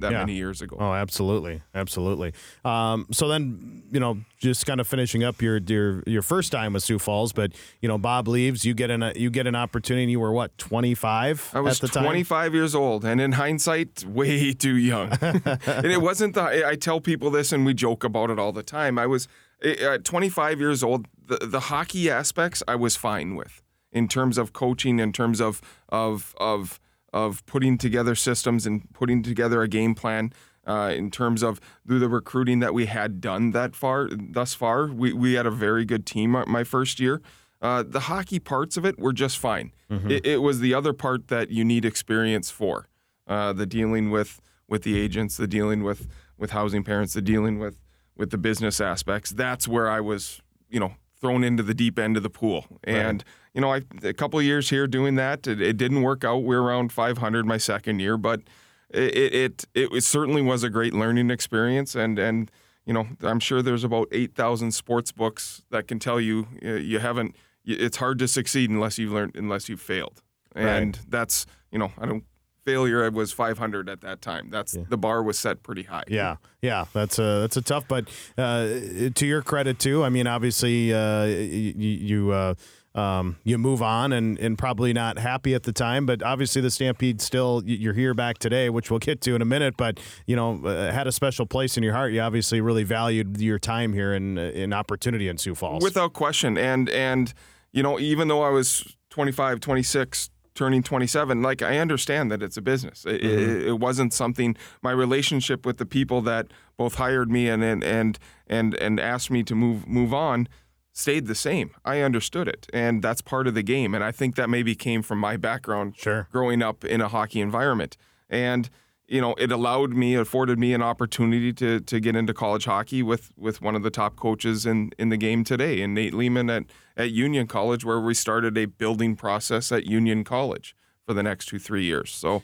[0.00, 0.18] that yeah.
[0.20, 0.76] many years ago.
[0.78, 2.32] Oh, absolutely, absolutely.
[2.64, 6.72] Um, so then, you know, just kind of finishing up your your your first time
[6.72, 8.64] with Sioux Falls, but you know, Bob leaves.
[8.64, 10.12] You get an you get an opportunity.
[10.12, 11.50] You were what twenty five?
[11.54, 15.12] I was twenty five years old, and in hindsight, way too young.
[15.20, 16.66] and it wasn't the.
[16.66, 18.98] I tell people this, and we joke about it all the time.
[18.98, 19.28] I was
[19.62, 24.52] at 25 years old, the, the hockey aspects I was fine with in terms of
[24.52, 26.80] coaching, in terms of of of
[27.12, 30.32] of putting together systems and putting together a game plan.
[30.66, 34.86] Uh, in terms of through the recruiting that we had done that far thus far,
[34.86, 37.22] we, we had a very good team my first year.
[37.62, 39.72] Uh, the hockey parts of it were just fine.
[39.90, 40.10] Mm-hmm.
[40.10, 42.88] It, it, was the other part that you need experience for.
[43.26, 46.06] Uh, the dealing with with the agents, the dealing with
[46.38, 47.80] with housing parents, the dealing with
[48.16, 52.16] with the business aspects, that's where I was, you know, thrown into the deep end
[52.16, 52.66] of the pool.
[52.84, 53.24] And, right.
[53.54, 56.38] you know, I, a couple of years here doing that, it, it, didn't work out.
[56.38, 58.40] We are around 500 my second year, but
[58.88, 61.94] it, it, it, it certainly was a great learning experience.
[61.94, 62.50] And, and,
[62.86, 67.36] you know, I'm sure there's about 8,000 sports books that can tell you you haven't,
[67.64, 70.22] it's hard to succeed unless you've learned, unless you've failed.
[70.54, 71.06] And right.
[71.08, 72.24] that's, you know, I don't
[72.64, 74.50] failure was 500 at that time.
[74.50, 74.82] That's yeah.
[74.88, 76.04] the bar was set pretty high.
[76.08, 77.86] Yeah, yeah, that's a that's a tough.
[77.88, 78.68] But uh,
[79.14, 81.74] to your credit too, I mean, obviously uh, you.
[81.76, 82.54] you uh,
[82.92, 86.72] um, you move on and, and probably not happy at the time, but obviously the
[86.72, 89.76] Stampede still you're here back today, which we'll get to in a minute.
[89.76, 92.12] But you know, uh, had a special place in your heart.
[92.12, 96.58] You obviously really valued your time here and in opportunity in Sioux Falls, without question.
[96.58, 97.32] And and
[97.72, 102.58] you know, even though I was 25, 26, turning 27 like i understand that it's
[102.58, 103.62] a business it, mm-hmm.
[103.62, 107.82] it, it, wasn't something my relationship with the people that both hired me and and
[107.82, 110.46] and and, and asked me to move move on
[110.92, 114.34] stayed the same i understood it and that's part of the game and i think
[114.34, 116.28] that maybe came from my background sure.
[116.30, 117.96] growing up in a hockey environment
[118.28, 118.68] and
[119.10, 123.02] you know, it allowed me, afforded me an opportunity to to get into college hockey
[123.02, 126.48] with with one of the top coaches in in the game today, and Nate Leaman
[126.48, 126.64] at
[126.96, 131.46] at Union College, where we started a building process at Union College for the next
[131.46, 132.10] two three years.
[132.10, 132.42] So.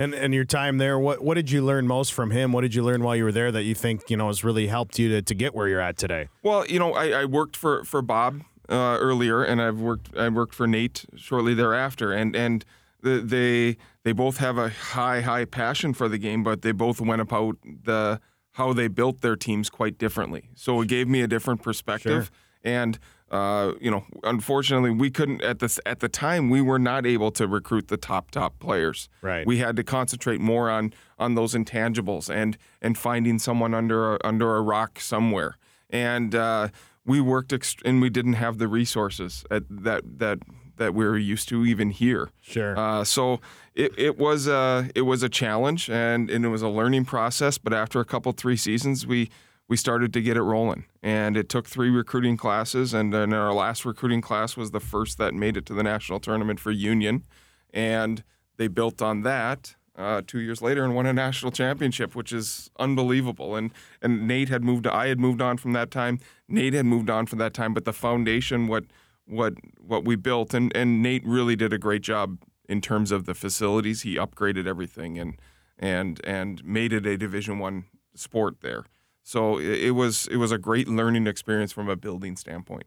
[0.00, 2.52] And and your time there, what what did you learn most from him?
[2.52, 4.68] What did you learn while you were there that you think you know has really
[4.68, 6.28] helped you to, to get where you're at today?
[6.44, 10.28] Well, you know, I, I worked for for Bob uh, earlier, and I've worked I
[10.28, 12.64] worked for Nate shortly thereafter, and and
[13.02, 13.76] the, they
[14.08, 17.58] they both have a high high passion for the game, but they both went about
[17.62, 18.18] the
[18.52, 20.48] how they built their teams quite differently.
[20.54, 22.30] So it gave me a different perspective.
[22.32, 22.72] Sure.
[22.72, 22.98] And
[23.30, 27.30] uh, you know, unfortunately, we couldn't at this at the time we were not able
[27.32, 29.10] to recruit the top top players.
[29.20, 29.46] Right.
[29.46, 34.18] We had to concentrate more on on those intangibles and and finding someone under a,
[34.24, 35.58] under a rock somewhere.
[35.90, 36.68] And uh,
[37.04, 40.38] we worked ext- and we didn't have the resources at that that
[40.78, 42.30] that we were used to even here.
[42.40, 42.78] Sure.
[42.78, 43.40] Uh, so
[43.74, 47.58] it, it was a it was a challenge and, and it was a learning process.
[47.58, 49.30] But after a couple three seasons, we
[49.68, 50.86] we started to get it rolling.
[51.02, 55.18] And it took three recruiting classes, and then our last recruiting class was the first
[55.18, 57.24] that made it to the national tournament for Union,
[57.72, 58.24] and
[58.56, 59.74] they built on that.
[59.96, 63.56] Uh, two years later, and won a national championship, which is unbelievable.
[63.56, 64.86] And and Nate had moved.
[64.86, 66.20] I had moved on from that time.
[66.46, 67.74] Nate had moved on from that time.
[67.74, 68.84] But the foundation, what
[69.28, 72.38] what what we built, and and Nate really did a great job
[72.68, 74.02] in terms of the facilities.
[74.02, 75.40] He upgraded everything and
[75.78, 78.84] and and made it a Division One sport there.
[79.22, 82.84] So it, it was it was a great learning experience from a building standpoint.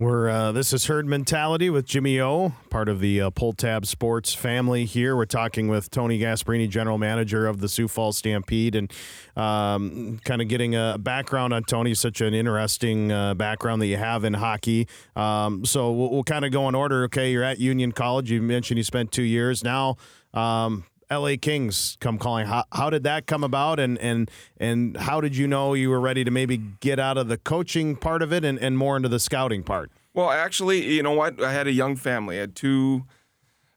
[0.00, 3.84] We're uh, this is herd mentality with Jimmy O, part of the uh, Pull Tab
[3.84, 4.84] Sports family.
[4.84, 8.92] Here, we're talking with Tony Gasparini, general manager of the Sioux Falls Stampede, and
[9.34, 11.94] um, kind of getting a background on Tony.
[11.94, 14.86] Such an interesting uh, background that you have in hockey.
[15.16, 17.02] Um, so we'll, we'll kind of go in order.
[17.06, 18.30] Okay, you're at Union College.
[18.30, 19.96] You mentioned you spent two years now.
[20.32, 22.46] Um, LA Kings come calling.
[22.46, 26.00] How, how did that come about, and and and how did you know you were
[26.00, 29.08] ready to maybe get out of the coaching part of it and, and more into
[29.08, 29.90] the scouting part?
[30.12, 31.42] Well, actually, you know what?
[31.42, 32.36] I had a young family.
[32.36, 33.04] I had two.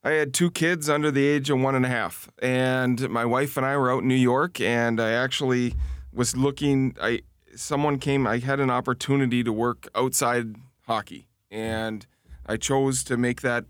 [0.03, 3.55] I had two kids under the age of one and a half, and my wife
[3.55, 5.75] and I were out in New York, and I actually
[6.11, 6.95] was looking.
[7.01, 7.21] I
[7.55, 8.27] someone came.
[8.27, 10.55] I had an opportunity to work outside
[10.87, 12.05] hockey, and
[12.45, 13.65] I chose to make that,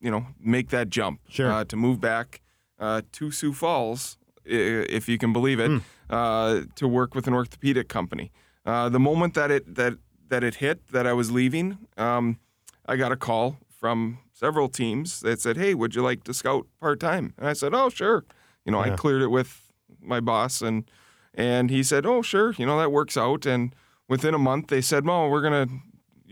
[0.00, 1.20] you know, make that jump.
[1.28, 1.52] Sure.
[1.52, 2.40] Uh, to move back
[2.80, 7.88] uh, to Sioux Falls, if you can believe it, uh, to work with an orthopedic
[7.88, 8.32] company.
[8.66, 9.94] Uh, the moment that it that
[10.28, 12.38] that it hit that I was leaving, um,
[12.86, 16.66] I got a call from several teams that said, "Hey, would you like to scout
[16.80, 18.24] part time?" And I said, "Oh, sure."
[18.64, 18.92] You know, Yeah.
[18.92, 20.84] I cleared it with my boss, and
[21.34, 23.46] and he said, "Oh, sure." You know, that works out.
[23.46, 23.74] And
[24.08, 25.66] within a month, they said, "Well, we're gonna."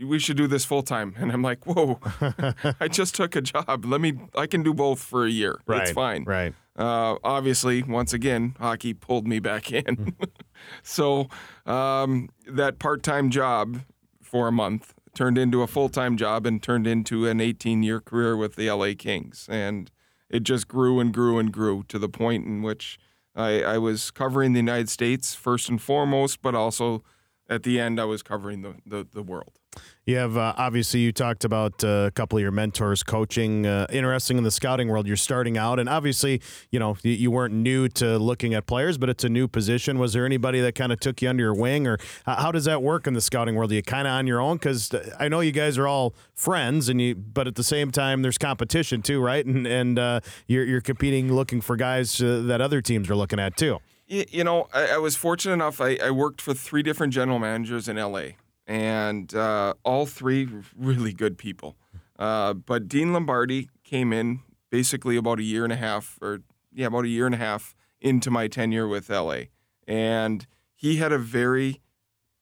[0.03, 1.99] We should do this full time, and I'm like, "Whoa!
[2.79, 3.85] I just took a job.
[3.85, 4.19] Let me.
[4.35, 5.59] I can do both for a year.
[5.83, 6.53] It's fine." Right.
[6.77, 10.15] Uh, obviously, once again, hockey pulled me back in.
[10.83, 11.27] so
[11.65, 13.81] um, that part time job
[14.21, 17.99] for a month turned into a full time job and turned into an 18 year
[17.99, 19.47] career with the LA Kings.
[19.49, 19.91] And
[20.29, 22.97] it just grew and grew and grew to the point in which
[23.35, 27.03] I, I was covering the United States first and foremost, but also
[27.49, 29.58] at the end, I was covering the, the, the world.
[30.05, 33.67] You have uh, obviously you talked about uh, a couple of your mentors coaching.
[33.67, 37.29] Uh, interesting in the scouting world, you're starting out, and obviously you know you, you
[37.29, 39.99] weren't new to looking at players, but it's a new position.
[39.99, 42.81] Was there anybody that kind of took you under your wing, or how, does that
[42.81, 43.71] work in the scouting world?
[43.71, 44.57] Are you kind of on your own?
[44.57, 44.89] Because
[45.19, 48.39] I know you guys are all friends, and you, but at the same time, there's
[48.39, 49.45] competition too, right?
[49.45, 53.39] And and uh, you're you're competing, looking for guys uh, that other teams are looking
[53.39, 53.77] at too.
[54.09, 55.79] Y- You know, I, I was fortunate enough.
[55.79, 58.29] I, I worked for three different general managers in LA,
[58.69, 61.75] and uh, all three really good people.
[62.19, 66.85] Uh, but Dean Lombardi came in basically about a year and a half, or yeah,
[66.85, 69.41] about a year and a half into my tenure with LA,
[69.87, 71.81] and he had a very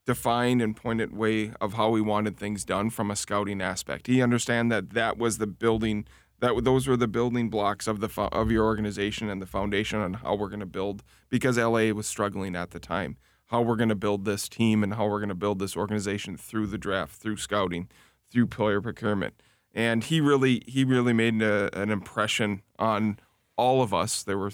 [0.05, 4.07] defined and pointed way of how he wanted things done from a scouting aspect.
[4.07, 6.05] He understand that that was the building
[6.39, 10.15] that those were the building blocks of the of your organization and the foundation on
[10.15, 13.17] how we're going to build because LA was struggling at the time.
[13.47, 16.37] How we're going to build this team and how we're going to build this organization
[16.37, 17.87] through the draft, through scouting,
[18.29, 19.41] through player procurement.
[19.73, 23.19] And he really he really made a, an impression on
[23.57, 24.23] all of us.
[24.23, 24.51] There were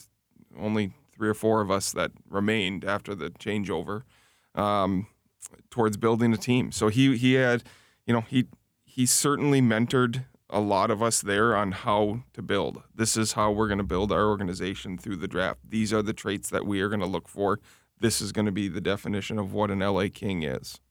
[0.59, 4.03] only three or four of us that remained after the changeover
[4.55, 5.07] um,
[5.69, 6.71] towards building a team.
[6.71, 7.63] So he he had,
[8.05, 8.47] you know, he
[8.83, 12.83] he certainly mentored a lot of us there on how to build.
[12.93, 15.61] This is how we're going to build our organization through the draft.
[15.67, 17.59] These are the traits that we are going to look for.
[18.03, 20.81] This is going to be the definition of what an LA King is.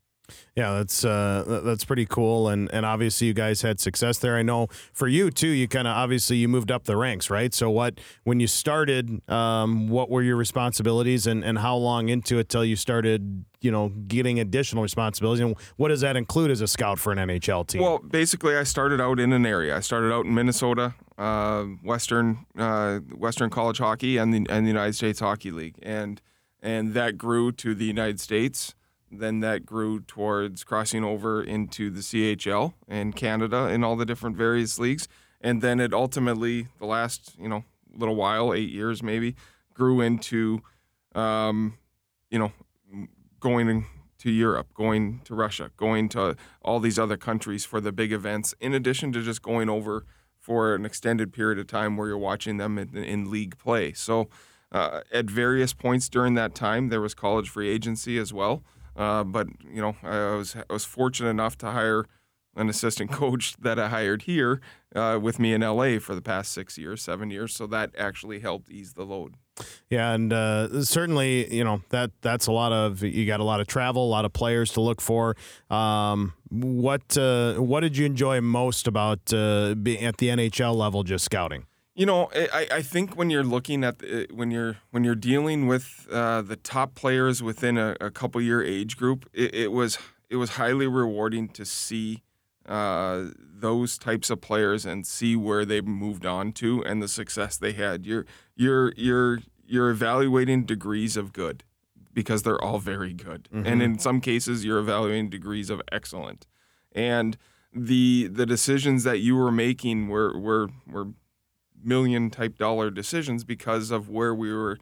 [0.56, 4.36] Yeah, that's uh, that's pretty cool, and and obviously you guys had success there.
[4.36, 5.48] I know for you too.
[5.48, 7.52] You kind of obviously you moved up the ranks, right?
[7.52, 12.38] So what when you started, um, what were your responsibilities, and and how long into
[12.38, 16.62] it till you started, you know, getting additional responsibilities, and what does that include as
[16.62, 17.82] a scout for an NHL team?
[17.82, 19.76] Well, basically, I started out in an area.
[19.76, 24.70] I started out in Minnesota, uh, Western uh, Western College Hockey, and the and the
[24.70, 26.22] United States Hockey League, and
[26.62, 28.74] and that grew to the United States.
[29.10, 34.36] Then that grew towards crossing over into the CHL and Canada and all the different
[34.36, 35.06] various leagues.
[35.44, 37.64] and then it ultimately the last you know
[37.96, 39.34] little while, eight years maybe,
[39.74, 40.62] grew into,
[41.14, 41.78] um,
[42.30, 42.52] you know,
[43.40, 43.86] going
[44.18, 48.54] to Europe, going to Russia, going to all these other countries for the big events,
[48.60, 50.04] in addition to just going over
[50.38, 53.92] for an extended period of time where you're watching them in, in league play.
[53.92, 54.28] So,
[54.72, 58.62] uh, at various points during that time, there was college free agency as well.
[58.96, 62.06] Uh, but you know, I was I was fortunate enough to hire
[62.56, 64.60] an assistant coach that I hired here
[64.94, 67.54] uh, with me in LA for the past six years, seven years.
[67.54, 69.34] So that actually helped ease the load.
[69.90, 73.60] Yeah, and uh, certainly, you know that that's a lot of you got a lot
[73.60, 75.36] of travel, a lot of players to look for.
[75.70, 81.02] Um, what uh, what did you enjoy most about uh, being at the NHL level,
[81.02, 81.66] just scouting?
[81.94, 85.66] You know, I, I think when you're looking at the, when you're when you're dealing
[85.66, 89.98] with uh, the top players within a, a couple year age group, it, it was
[90.30, 92.22] it was highly rewarding to see
[92.66, 97.58] uh, those types of players and see where they moved on to and the success
[97.58, 98.06] they had.
[98.06, 98.24] You're
[98.56, 101.62] you're you're you're evaluating degrees of good
[102.14, 103.66] because they're all very good, mm-hmm.
[103.66, 106.46] and in some cases you're evaluating degrees of excellent.
[106.92, 107.36] And
[107.74, 111.08] the the decisions that you were making were were were
[111.84, 114.78] million type dollar decisions because of where we were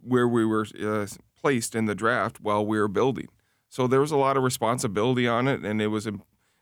[0.00, 1.06] where we were uh,
[1.40, 3.28] placed in the draft while we were building.
[3.68, 6.14] So there was a lot of responsibility on it, and it was a,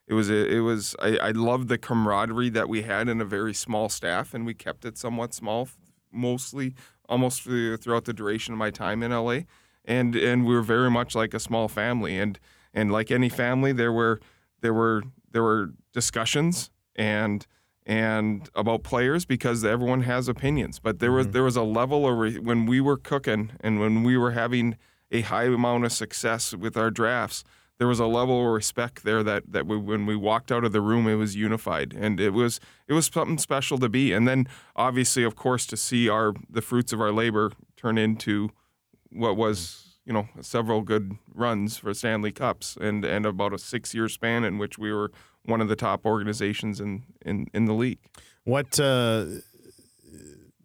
[0.06, 3.24] it was a, it was I, I loved the camaraderie that we had in a
[3.24, 5.68] very small staff, and we kept it somewhat small,
[6.10, 6.74] mostly
[7.08, 9.40] almost throughout the duration of my time in LA,
[9.84, 12.38] and and we were very much like a small family, and
[12.72, 14.20] and like any family, there were
[14.60, 17.46] there were there were discussions and
[17.84, 21.32] and about players because everyone has opinions, but there was mm-hmm.
[21.32, 24.76] there was a level of when we were cooking and when we were having
[25.10, 27.44] a high amount of success with our drafts
[27.82, 30.70] there was a level of respect there that that we, when we walked out of
[30.70, 34.12] the room, it was unified, and it was it was something special to be.
[34.12, 38.50] And then, obviously, of course, to see our the fruits of our labor turn into
[39.10, 43.94] what was you know several good runs for Stanley Cups, and and about a six
[43.94, 45.10] year span in which we were
[45.44, 47.98] one of the top organizations in in, in the league.
[48.44, 48.78] What?
[48.78, 49.26] Uh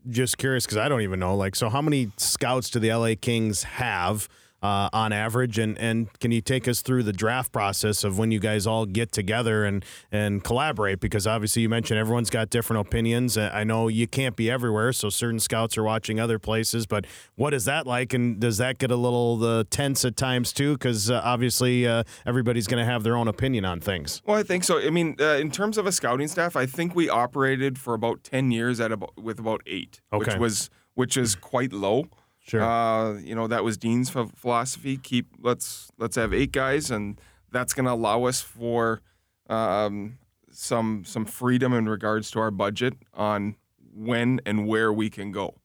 [0.10, 1.36] just curious because I don't even know.
[1.36, 4.30] Like, so how many scouts do the LA Kings have?
[4.62, 5.58] Uh, on average?
[5.58, 8.86] And and can you take us through the draft process of when you guys all
[8.86, 11.00] get together and and collaborate?
[11.00, 13.38] Because obviously you mentioned everyone's got different opinions.
[13.38, 16.86] I know you can't be everywhere, so certain scouts are watching other places.
[16.86, 18.13] But what is that like?
[18.13, 20.74] And does that get a little uh, tense at times too?
[20.74, 24.22] Because uh, obviously uh, everybody's going to have their own opinion on things.
[24.26, 24.80] Well, I think so.
[24.80, 28.24] I mean, uh, in terms of a scouting staff, I think we operated for about
[28.24, 30.32] ten years at about with about eight, okay.
[30.32, 32.06] which was which is quite low.
[32.47, 32.63] Sure.
[32.63, 34.97] Uh, you know that was Dean's philosophy.
[34.97, 37.19] Keep let's let's have eight guys, and
[37.51, 39.01] that's going to allow us for
[39.49, 40.17] um,
[40.49, 43.57] some some freedom in regards to our budget on
[43.93, 45.55] when and where we can go.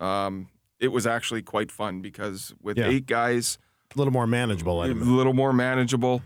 [0.00, 0.48] Um,
[0.80, 2.88] it was actually quite fun because with yeah.
[2.88, 3.58] eight guys,
[3.94, 4.82] a little more manageable.
[4.82, 6.22] A little more manageable.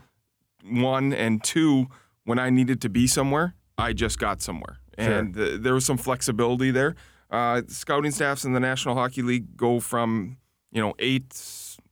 [0.64, 1.88] One and two,
[2.24, 5.12] when I needed to be somewhere, I just got somewhere, sure.
[5.12, 6.96] and th- there was some flexibility there.
[7.30, 10.36] Uh, scouting staffs in the National Hockey League go from
[10.70, 11.34] you know eight.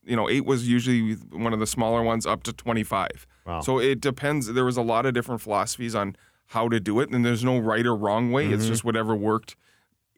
[0.07, 3.27] You know, eight was usually one of the smaller ones, up to twenty-five.
[3.47, 3.61] Wow.
[3.61, 4.53] So it depends.
[4.53, 6.17] There was a lot of different philosophies on
[6.49, 8.45] how to do it, and there's no right or wrong way.
[8.45, 8.55] Mm-hmm.
[8.55, 9.57] It's just whatever worked.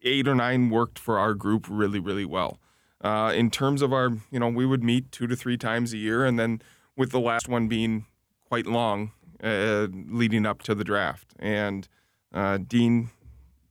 [0.03, 2.59] Eight or nine worked for our group really, really well.
[3.01, 5.97] Uh, in terms of our, you know, we would meet two to three times a
[5.97, 6.61] year, and then
[6.95, 8.05] with the last one being
[8.45, 11.33] quite long, uh, leading up to the draft.
[11.39, 11.87] And
[12.33, 13.09] uh, Dean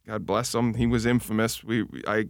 [0.07, 0.75] God bless him.
[0.75, 1.65] He was infamous.
[1.65, 2.27] We, I,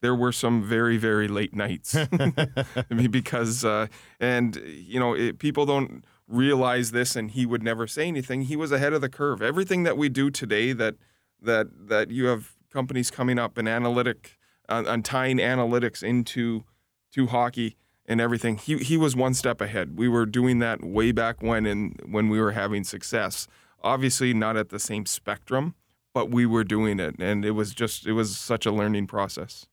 [0.00, 1.96] there were some very, very late nights
[3.10, 3.86] because, uh,
[4.20, 8.42] and you know, it, people don't realize this, and he would never say anything.
[8.42, 9.40] He was ahead of the curve.
[9.40, 10.96] Everything that we do today, that
[11.40, 14.36] that that you have companies coming up and analytic,
[14.68, 16.64] uh, and tying analytics into
[17.12, 18.58] to hockey and everything.
[18.58, 19.96] He he was one step ahead.
[19.96, 23.46] We were doing that way back when, and when we were having success.
[23.82, 25.74] Obviously, not at the same spectrum
[26.16, 29.66] but we were doing it, and it was just it was such a learning process.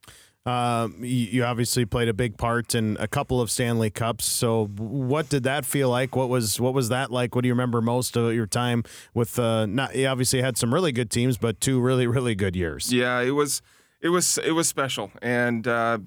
[0.45, 4.25] Uh, you obviously played a big part in a couple of Stanley Cups.
[4.25, 6.17] So, what did that feel like?
[6.17, 7.33] What was what was that like?
[7.33, 8.83] What do you remember most of your time
[9.13, 9.39] with?
[9.39, 12.91] Uh, not you obviously had some really good teams, but two really really good years.
[12.91, 13.61] Yeah, it was
[14.01, 15.99] it was it was special, and uh,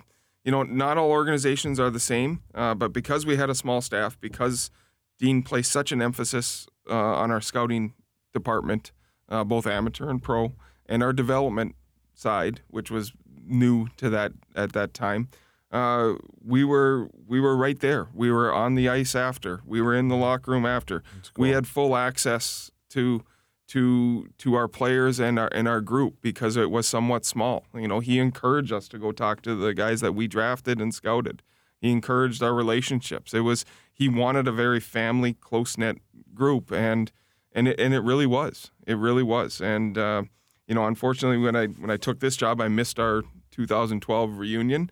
[0.44, 2.42] you know, not all organizations are the same.
[2.54, 4.70] Uh, but because we had a small staff, because
[5.18, 7.94] Dean placed such an emphasis uh, on our scouting
[8.34, 8.92] department,
[9.28, 10.54] uh, both amateur and pro,
[10.86, 11.74] and our development
[12.14, 13.12] side, which was
[13.46, 15.28] new to that at that time.
[15.70, 16.14] Uh,
[16.44, 18.08] we were we were right there.
[18.14, 19.62] We were on the ice after.
[19.66, 21.00] We were in the locker room after.
[21.34, 21.42] Cool.
[21.42, 23.22] We had full access to
[23.68, 27.64] to to our players and our and our group because it was somewhat small.
[27.74, 30.94] You know, he encouraged us to go talk to the guys that we drafted and
[30.94, 31.42] scouted.
[31.80, 33.34] He encouraged our relationships.
[33.34, 35.98] It was he wanted a very family, close knit
[36.32, 37.10] group, and
[37.56, 38.70] and it, and it really was.
[38.86, 39.60] It really was.
[39.60, 40.22] And uh,
[40.68, 44.90] you know, unfortunately, when I when I took this job, I missed our 2012 reunion,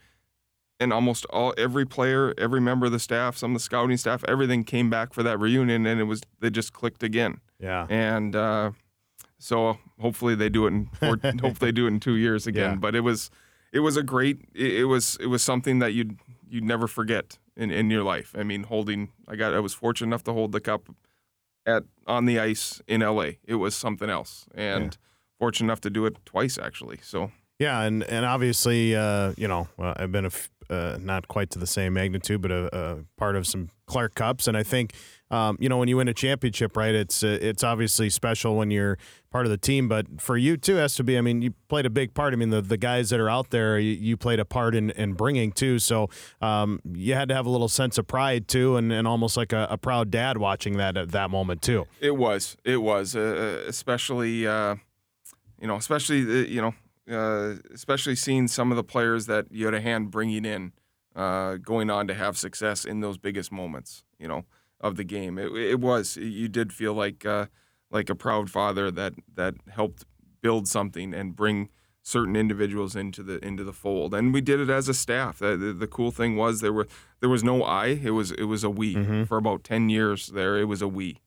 [0.81, 4.25] and almost all every player, every member of the staff, some of the scouting staff,
[4.27, 7.41] everything came back for that reunion, and it was they just clicked again.
[7.61, 7.87] Yeah.
[7.89, 8.73] And uh,
[9.39, 12.73] so hopefully they do it in or hopefully they do it in two years again.
[12.73, 12.77] Yeah.
[12.77, 13.31] But it was
[13.73, 17.39] it was a great it, it was it was something that you'd you'd never forget
[17.57, 18.35] in, in your life.
[18.39, 20.89] I mean, holding I got I was fortunate enough to hold the cup
[21.67, 23.33] at on the ice in LA.
[23.45, 24.97] It was something else, and
[25.39, 26.99] fortunate enough to do it twice actually.
[27.03, 31.51] So Yeah, and and obviously, uh, you know, I've been a f- uh, not quite
[31.51, 34.93] to the same magnitude, but a, a part of some Clark Cups, and I think,
[35.31, 36.95] um, you know, when you win a championship, right?
[36.95, 38.99] It's uh, it's obviously special when you're
[39.31, 41.17] part of the team, but for you too, has to be.
[41.17, 42.35] I mean, you played a big part.
[42.35, 44.91] I mean, the the guys that are out there, you, you played a part in,
[44.91, 45.79] in bringing too.
[45.79, 46.11] So
[46.41, 49.53] um, you had to have a little sense of pride too, and, and almost like
[49.53, 51.87] a, a proud dad watching that at that moment too.
[52.01, 52.57] It was.
[52.65, 53.17] It was.
[53.17, 54.77] Uh, especially, uh,
[55.61, 56.75] you know, especially you know,
[57.11, 60.73] uh, especially seeing some of the players that you had a hand bringing in,
[61.17, 64.45] uh, going on to have success in those biggest moments, you know,
[64.81, 65.39] of the game.
[65.39, 66.17] It, it was.
[66.17, 67.47] You did feel like uh,
[67.91, 70.05] like a proud father that that helped
[70.43, 71.71] build something and bring
[72.03, 74.15] certain individuals into the into the fold.
[74.15, 75.39] And we did it as a staff.
[75.39, 76.87] The, the, the cool thing was there were
[77.21, 77.87] there was no I.
[77.87, 78.95] It was it was a we
[79.25, 80.29] for about ten years.
[80.29, 81.19] There, it was a we.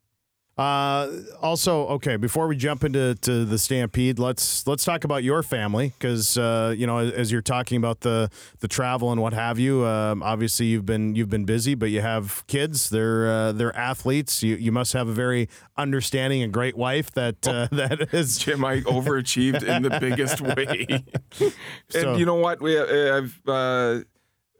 [0.57, 5.43] Uh, also, okay, before we jump into to the Stampede, let's let's talk about your
[5.43, 9.59] family because uh, you know as you're talking about the the travel and what have
[9.59, 9.85] you.
[9.85, 12.89] Um, obviously, you've been you've been busy, but you have kids.
[12.89, 14.41] They're uh, they're athletes.
[14.41, 15.47] You you must have a very
[15.77, 18.37] understanding and great wife that uh, that is.
[18.39, 20.87] Jim, I overachieved in the biggest way.
[21.39, 21.53] and
[21.89, 22.61] So- you know what?
[22.61, 23.99] We, uh, I've uh,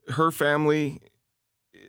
[0.10, 1.02] her family,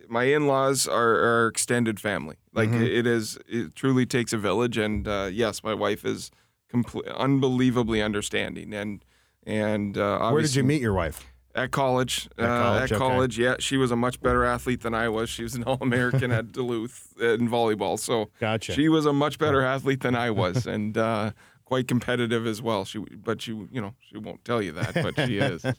[0.09, 2.37] my in-laws are, are extended family.
[2.53, 2.83] Like Mm-hmm.
[2.83, 4.77] it is, it truly takes a village.
[4.79, 6.31] And uh, yes, my wife is
[6.69, 8.73] complete, unbelievably understanding.
[8.75, 9.05] And
[9.47, 11.25] and uh, Where did you meet your wife?
[11.55, 12.29] At college.
[12.39, 12.99] At uh, college, At okay.
[12.99, 13.55] college, yeah.
[13.59, 15.31] She was a much better athlete than I was.
[15.31, 17.99] She was an All American at Duluth in volleyball.
[17.99, 18.73] So Gotcha.
[18.73, 21.31] she was a much better athlete than I was, and uh,
[21.65, 22.85] quite competitive as well.
[22.85, 25.63] She, but she, you know, she won't tell you that, but she is.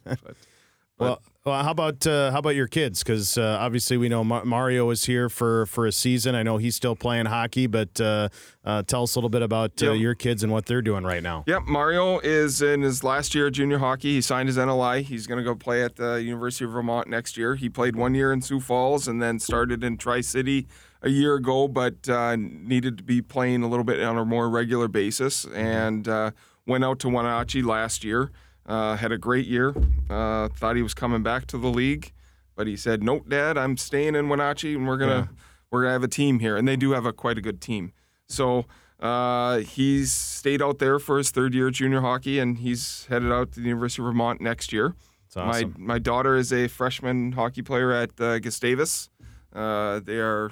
[0.98, 3.04] But, Well, well, how about uh, how about your kids?
[3.04, 6.36] Because uh, obviously we know Mar- Mario is here for for a season.
[6.36, 8.30] I know he's still playing hockey, but uh,
[8.64, 11.24] uh, tell us a little bit about uh, your kids and what they're doing right
[11.24, 11.44] now.
[11.48, 14.14] Yep, Mario is in his last year of junior hockey.
[14.14, 15.02] He signed his NLI.
[15.02, 17.56] He's going to go play at the University of Vermont next year.
[17.56, 20.68] He played one year in Sioux Falls and then started in Tri City
[21.02, 24.50] a year ago, but uh, needed to be playing a little bit on a more
[24.50, 26.32] regular basis and uh,
[26.68, 28.32] went out to Wenatchee last year.
[28.70, 29.74] Uh, had a great year.
[30.10, 32.14] Uh, thought he was coming back to the league,
[32.56, 35.30] but he said, "Nope, Dad, I'm staying in Wenatchee, and we're gonna
[35.72, 37.94] we're gonna have a team here." And they do have a quite a good team.
[38.28, 38.66] So
[39.00, 43.32] uh, he's stayed out there for his third year of junior hockey, and he's headed
[43.32, 44.94] out to the University of Vermont next year.
[45.36, 45.76] Awesome.
[45.78, 49.10] My my daughter is a freshman hockey player at uh, Gustavus.
[49.52, 50.52] Uh, they are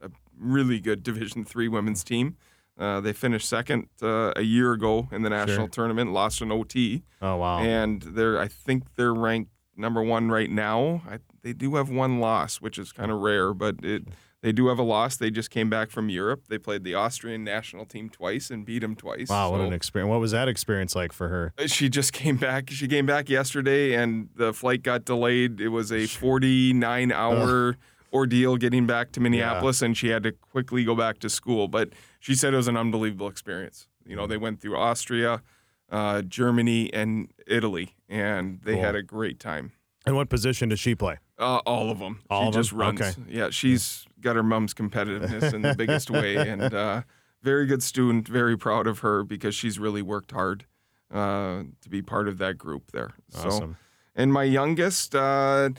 [0.00, 2.36] a really good Division three women's team.
[2.78, 7.02] Uh, they finished second uh, a year ago in the national tournament, lost an OT,
[7.20, 7.58] oh wow.
[7.58, 11.02] and they're I think they're ranked number one right now.
[11.08, 14.04] I, they do have one loss, which is kind of rare, but it
[14.42, 15.16] they do have a loss.
[15.16, 16.48] They just came back from Europe.
[16.48, 19.28] They played the Austrian national team twice and beat them twice.
[19.28, 20.10] wow, what So- an experience!
[20.10, 21.52] What was that experience like for her?
[21.66, 22.70] she just came back.
[22.70, 25.60] She came back yesterday, and the flight got delayed.
[25.60, 27.76] It was a 49 hour
[28.12, 31.68] ordeal getting back to Minneapolis, and she had to quickly go back to school.
[31.68, 31.90] But
[32.20, 33.88] she said it was an unbelievable experience.
[34.06, 35.42] You know, they went through Austria,
[35.90, 38.82] uh, Germany, and Italy, and they Cool.
[38.82, 39.72] had a great time.
[40.04, 41.18] And what position does she play?
[41.38, 42.20] Uh, all of them.
[42.28, 43.00] All she of just runs.
[43.00, 43.12] Okay.
[43.28, 47.02] Yeah, she's got her mom's competitiveness in the biggest way, and uh,
[47.42, 48.26] very good student.
[48.28, 50.64] Very proud of her because she's really worked hard
[51.12, 53.12] uh, to be part of that group there.
[53.28, 53.76] So, Awesome.
[54.16, 55.70] and my youngest uh,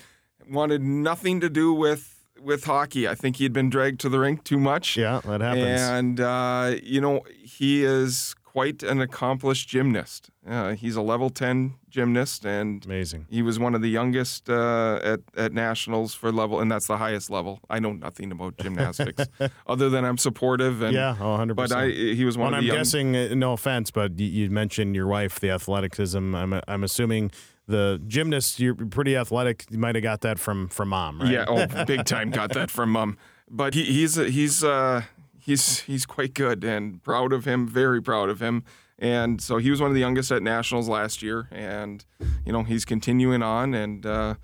[0.49, 2.12] wanted nothing to do with
[2.43, 3.07] with hockey.
[3.07, 4.97] I think he'd been dragged to the rink too much.
[4.97, 5.81] Yeah, that happens.
[5.81, 10.29] And, uh, you know, he is quite an accomplished gymnast.
[10.47, 13.25] Uh, he's a level 10 gymnast, and Amazing.
[13.29, 16.97] he was one of the youngest uh, at, at nationals for level, and that's the
[16.97, 17.59] highest level.
[17.69, 19.25] I know nothing about gymnastics
[19.67, 20.83] other than I'm supportive.
[20.83, 21.55] And, Yeah, oh, 100%.
[21.55, 24.27] But I, he was one Well, of I'm the guessing, uh, no offense, but you,
[24.27, 26.35] you mentioned your wife, the athleticism.
[26.35, 27.31] I'm, I'm assuming
[27.67, 29.65] the gymnast, you're pretty athletic.
[29.69, 31.31] You might have got that from from mom, right?
[31.31, 33.17] Yeah, oh, big time got that from mom.
[33.49, 35.03] But he, he's he's uh,
[35.39, 38.63] he's he's quite good and proud of him, very proud of him.
[38.99, 42.03] And so he was one of the youngest at nationals last year, and
[42.45, 43.73] you know he's continuing on.
[43.73, 44.35] And uh,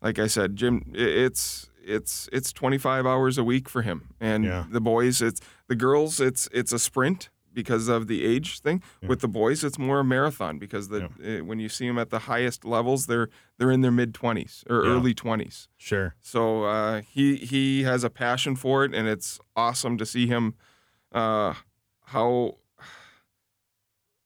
[0.00, 4.64] like I said, Jim, it's it's it's 25 hours a week for him, and Yeah.
[4.70, 8.82] the boys, it's the girls, it's it's a sprint because of the age thing.
[9.06, 12.10] With the boys, it's more a marathon because the uh, when you see them at
[12.10, 13.28] the highest levels, they're
[13.58, 14.90] they're in their mid 20s or Yeah.
[14.92, 15.68] early 20s.
[15.76, 16.14] Sure.
[16.20, 20.54] So uh, he he has a passion for it, and it's awesome to see him
[21.12, 21.54] uh,
[22.06, 22.56] how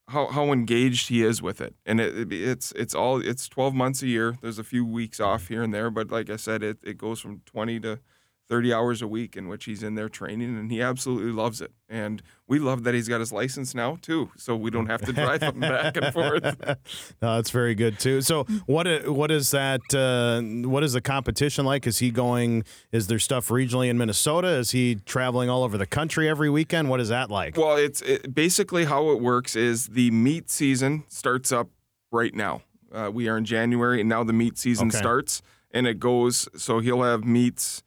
[0.08, 1.74] how how engaged he is with it.
[1.86, 4.36] And it, it- it's it's all it's twelve months a year.
[4.42, 7.20] There's a few weeks off here and there, but like I said, it it goes
[7.20, 8.00] from twenty to
[8.52, 11.72] 30 hours a week in which he's in there training and he absolutely loves it
[11.88, 15.10] and we love that he's got his license now too so we don't have to
[15.10, 16.44] drive him back and forth
[17.22, 18.20] No, that's very good too.
[18.20, 19.80] So, what what is that?
[19.94, 21.86] Uh, what is the competition like?
[21.86, 22.64] Is he going?
[22.90, 24.48] Is there stuff regionally in Minnesota?
[24.48, 26.90] Is he traveling all over the country every weekend?
[26.90, 27.56] What is that like?
[27.56, 31.68] Well, it's it, basically how it works is the meet season starts up
[32.10, 32.62] right now.
[32.92, 34.98] Uh, we are in January, and now the meet season Okay.
[34.98, 36.48] starts, and it goes.
[36.56, 37.82] So he'll have meets.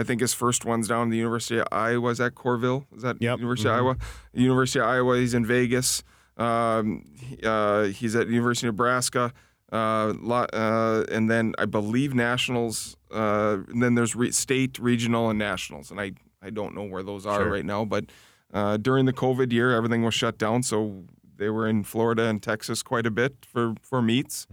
[0.00, 2.08] I think his first one's down at the University of Iowa.
[2.10, 2.86] Is that Coralville?
[2.96, 3.38] Is that Yep.
[3.38, 3.96] University of Iowa?
[4.32, 5.16] University of Iowa.
[5.18, 6.02] He's in Vegas.
[6.36, 7.04] Um,
[7.44, 9.32] uh, he's at University of Nebraska.
[9.72, 12.96] Uh, lo- uh, and then I believe nationals.
[13.12, 15.90] Uh, and then there's re- state, regional, and nationals.
[15.90, 17.50] And I I don't know where those are Sure.
[17.52, 18.04] right now, but
[18.54, 21.04] uh, during the COVID year, everything was shut down, so
[21.36, 24.46] they were in Florida and Texas quite a bit for for meets.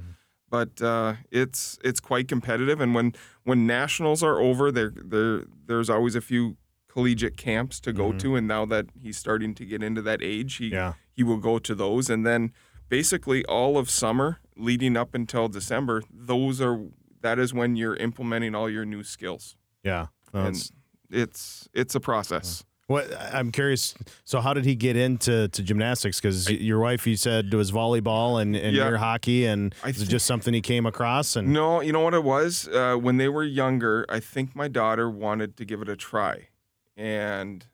[0.49, 3.13] But uh, it's it's quite competitive, and when
[3.47, 6.57] when nationals are over, there there there's always a few
[6.89, 8.17] collegiate camps to go mm-hmm.
[8.17, 10.93] to, and now that he's starting to get into that age, he Yeah.
[11.13, 12.51] he will go to those, and then
[12.89, 16.77] basically all of summer leading up until December, those are
[17.21, 20.07] that is when you're implementing all your new skills, Yeah.
[20.33, 20.71] No, and it's-
[21.09, 22.65] it's it's a process.
[22.87, 23.93] What I'm curious.
[24.23, 26.19] So, how did he get into to gymnastics?
[26.19, 28.87] Because your wife, you said, it was volleyball and, and Yeah.
[28.87, 31.35] your hockey, and I is it just something he came across?
[31.35, 32.67] And No, you know what it was?
[32.69, 36.47] Uh, when they were younger, I think my daughter wanted to give it a try.
[36.95, 37.65] And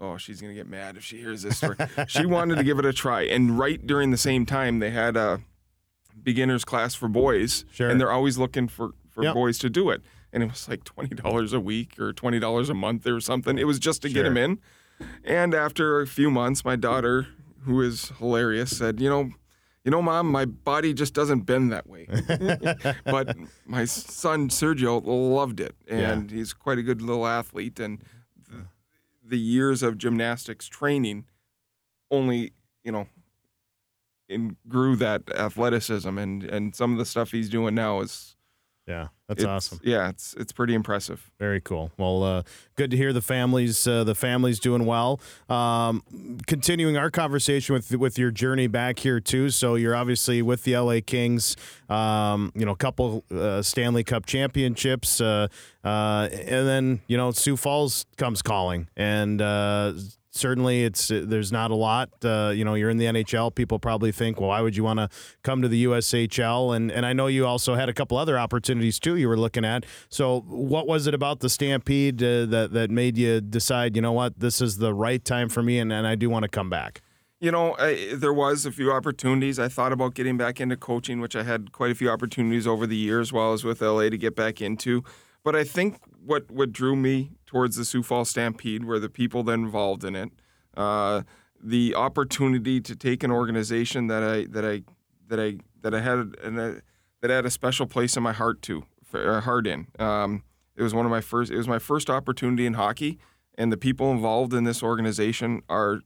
[0.00, 1.76] oh, she's going to get mad if she hears this story.
[2.08, 3.22] she wanted to give it a try.
[3.22, 5.40] And right during the same time, they had a
[6.22, 7.64] beginner's class for boys.
[7.72, 7.88] Sure.
[7.88, 9.34] And they're always looking for, for Yep.
[9.34, 10.02] boys to do it.
[10.32, 13.58] And it was like $20 a week or $20 a month or something.
[13.58, 14.58] It was just to get him in.
[15.24, 17.28] And after a few months, my daughter,
[17.62, 19.30] who is hilarious, said, You know,
[19.84, 22.06] you know, mom, my body just doesn't bend that way.
[23.04, 27.80] but my son Sergio loved it, and he's quite a good little athlete.
[27.80, 28.02] And
[28.36, 28.66] the,
[29.24, 31.24] the years of gymnastics training
[32.10, 32.52] only,
[32.84, 33.06] you know,
[34.28, 38.36] in, grew that athleticism, and and some of the stuff he's doing now is
[38.88, 39.80] yeah, that's it's- awesome.
[39.84, 41.30] Yeah, it's it's pretty impressive.
[41.38, 41.92] Very cool.
[41.98, 42.42] Well, uh,
[42.74, 45.20] good to hear the families uh, the families doing well.
[45.50, 46.02] Um,
[46.46, 49.50] continuing our conversation with with your journey back here too.
[49.50, 51.54] So you're obviously with the LA Kings.
[51.90, 55.48] Um, you know, a couple uh, Stanley Cup championships, uh,
[55.84, 59.92] uh, and then you know Sioux Falls comes calling, and uh,
[60.38, 62.10] certainly it's there's not a lot.
[62.24, 63.54] Uh, you know, you're in the NHL.
[63.54, 65.08] People probably think, well, why would you want to
[65.42, 66.74] come to the USHL?
[66.74, 69.16] And and I know you also had a couple other opportunities too.
[69.16, 69.84] You were looking at.
[70.08, 73.96] So what was it about the Stampede uh, that that made you decide?
[73.96, 76.44] You know what, this is the right time for me, and, and I do want
[76.44, 77.02] to come back.
[77.40, 79.60] You know, I, there was a few opportunities.
[79.60, 82.84] I thought about getting back into coaching, which I had quite a few opportunities over
[82.84, 85.04] the years while I was with LA to get back into.
[85.44, 89.42] But I think what what drew me towards the Sioux Falls Stampede where the people
[89.44, 90.30] that involved in it,
[90.76, 91.22] uh,
[91.60, 94.82] the opportunity to take an organization that I that I
[95.28, 96.74] that I that I had and I,
[97.20, 98.84] that I had a special place in my heart to
[99.14, 99.88] uh, heart in.
[99.98, 100.44] Um,
[100.76, 101.50] it was one of my first.
[101.50, 103.18] It was my first opportunity in hockey,
[103.56, 106.02] and the people involved in this organization are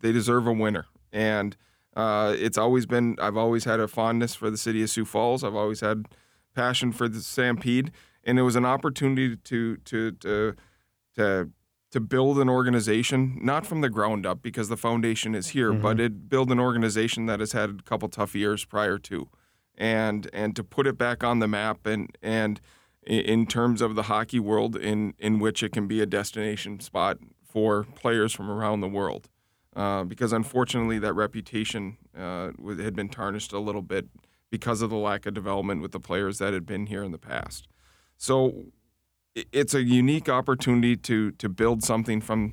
[0.00, 0.86] they deserve a winner.
[1.12, 1.56] And
[1.96, 5.42] uh, it's always been, I've always had a fondness for the city of Sioux Falls.
[5.42, 6.06] I've always had
[6.54, 7.90] passion for the Stampede.
[8.24, 10.56] And it was an opportunity to, to, to,
[11.16, 11.50] to,
[11.90, 15.98] to build an organization, not from the ground up because the foundation is here, but
[15.98, 19.28] it build an organization that has had a couple tough years prior to.
[19.76, 22.60] And, and to put it back on the map and, and
[23.06, 27.16] in terms of the hockey world in, in which it can be a destination spot
[27.42, 29.30] for players from around the world
[29.76, 34.06] uh, because unfortunately that reputation uh, had been tarnished a little bit
[34.50, 37.18] because of the lack of development with the players that had been here in the
[37.18, 37.68] past.
[38.20, 38.66] So
[39.34, 42.52] it's a unique opportunity to to build something from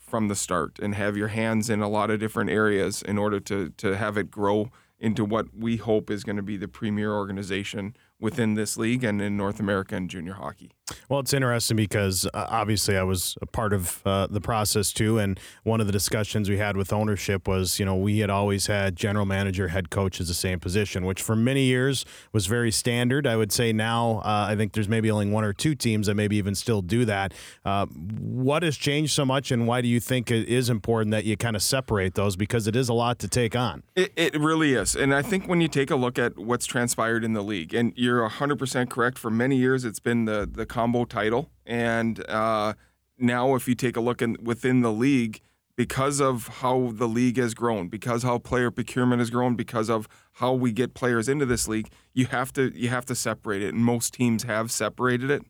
[0.00, 3.38] from the start and have your hands in a lot of different areas in order
[3.38, 7.12] to to have it grow into what we hope is going to be the premier
[7.12, 10.70] organization within this league and in North America and junior hockey.
[11.08, 15.18] Well, it's interesting because uh, obviously I was a part of uh, the process too,
[15.18, 18.66] and one of the discussions we had with ownership was, you know, we had always
[18.68, 22.70] had general manager, head coach as the same position, which for many years was very
[22.70, 23.26] standard.
[23.26, 26.14] I would say now uh, I think there's maybe only one or two teams that
[26.14, 27.34] maybe even still do that.
[27.64, 31.24] Uh, what has changed so much, and why do you think it is important that
[31.24, 33.82] you kind of separate those because it is a lot to take on?
[33.96, 37.24] It, it really is, and I think when you take a look at what's transpired
[37.24, 39.18] in the league, and you're 100% correct.
[39.18, 42.74] For many years, it's been the the combo title, and uh,
[43.18, 45.40] now if you take a look in, within the league,
[45.76, 50.08] because of how the league has grown, because how player procurement has grown, because of
[50.34, 53.74] how we get players into this league, you have to you have to separate it,
[53.74, 55.42] and most teams have separated it.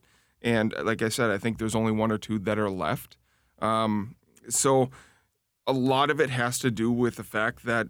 [0.43, 3.17] And like I said, I think there's only one or two that are left.
[3.61, 4.17] Um,
[4.49, 4.91] so
[5.67, 7.87] a lot of it has to do with the fact that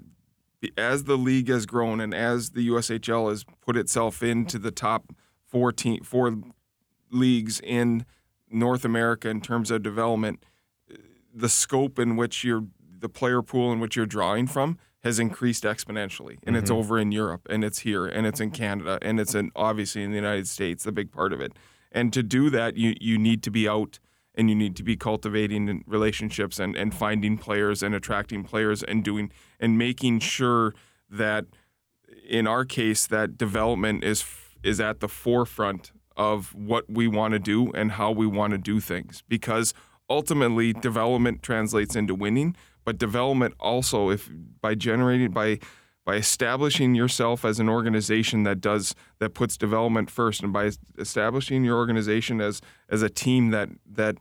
[0.77, 5.15] as the league has grown and as the USHL has put itself into the top
[5.47, 6.39] four team, four
[7.11, 8.05] leagues in
[8.51, 10.43] North America in terms of development,
[11.35, 12.67] the scope in which you're
[12.99, 16.57] the player pool in which you're drawing from has increased exponentially, and mm-hmm.
[16.57, 20.03] it's over in Europe, and it's here, and it's in Canada, and it's in obviously
[20.03, 21.53] in the United States, the big part of it.
[21.93, 23.99] And to do that, you you need to be out
[24.37, 29.03] and you need to be cultivating relationships and, and finding players and attracting players and
[29.03, 30.75] doing and making sure
[31.09, 31.47] that
[32.29, 34.25] in our case that development is
[34.63, 38.59] is at the forefront of what we want to do and how we want to
[38.59, 39.23] do things.
[39.29, 39.75] Because
[40.09, 42.57] ultimately development translates into winning
[42.87, 44.31] but development also if
[44.61, 45.59] by generating by
[46.07, 51.65] by establishing yourself as an organization that does that puts development first and by establishing
[51.65, 54.17] your organization as as a team that that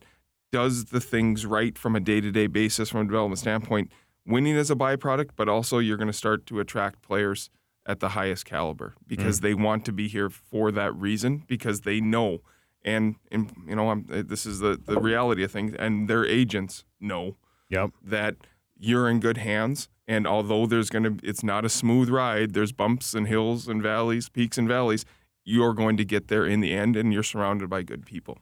[0.51, 3.89] does the things right from a day-to-day basis from a development standpoint
[4.25, 7.49] winning is a byproduct but also you're going to start to attract players
[7.85, 9.43] at the highest caliber because mm.
[9.43, 12.41] they want to be here for that reason because they know
[12.83, 16.83] and, and you know I'm, this is the, the reality of things and their agents
[16.99, 17.37] know
[17.69, 17.91] yep.
[18.03, 18.35] that
[18.75, 22.71] you're in good hands and although there's going to it's not a smooth ride there's
[22.71, 25.05] bumps and hills and valleys peaks and valleys
[25.43, 28.37] you're going to get there in the end and you're surrounded by good people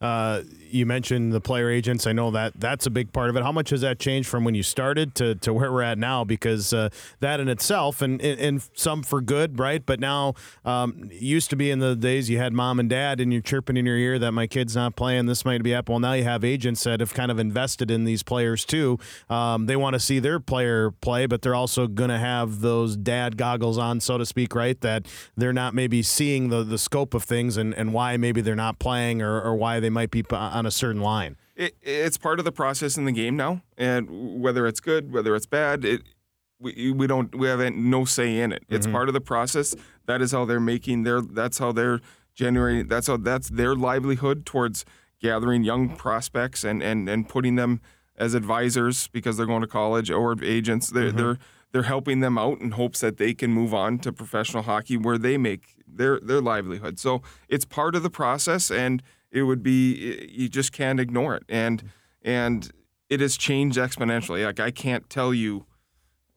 [0.00, 2.06] uh, you mentioned the player agents.
[2.06, 3.42] I know that that's a big part of it.
[3.42, 6.24] How much has that changed from when you started to, to where we're at now?
[6.24, 6.90] Because uh,
[7.20, 9.84] that in itself, and, and some for good, right?
[9.84, 10.34] But now,
[10.64, 13.76] um, used to be in the days you had mom and dad and you're chirping
[13.76, 15.88] in your ear that my kid's not playing, this might be up.
[15.88, 18.98] Well, now you have agents that have kind of invested in these players too.
[19.28, 22.96] Um, they want to see their player play, but they're also going to have those
[22.96, 24.80] dad goggles on, so to speak, right?
[24.80, 28.54] That they're not maybe seeing the, the scope of things and, and why maybe they're
[28.54, 31.36] not playing or, or why they they might be on a certain line.
[31.56, 35.34] It, it's part of the process in the game now, and whether it's good, whether
[35.34, 36.02] it's bad, it
[36.60, 38.64] we, we don't we have no say in it.
[38.68, 38.94] It's mm-hmm.
[38.94, 39.74] part of the process.
[40.04, 41.22] That is how they're making their.
[41.22, 42.00] That's how they're
[42.34, 42.86] generating.
[42.86, 44.84] That's how that's their livelihood towards
[45.20, 47.80] gathering young prospects and and and putting them
[48.16, 50.90] as advisors because they're going to college or agents.
[50.90, 51.16] They're mm-hmm.
[51.16, 51.38] they're
[51.72, 55.16] they're helping them out in hopes that they can move on to professional hockey where
[55.16, 56.98] they make their their livelihood.
[56.98, 61.44] So it's part of the process and it would be you just can't ignore it.
[61.48, 61.84] And
[62.22, 62.70] and
[63.08, 64.44] it has changed exponentially.
[64.44, 65.66] Like i can't tell you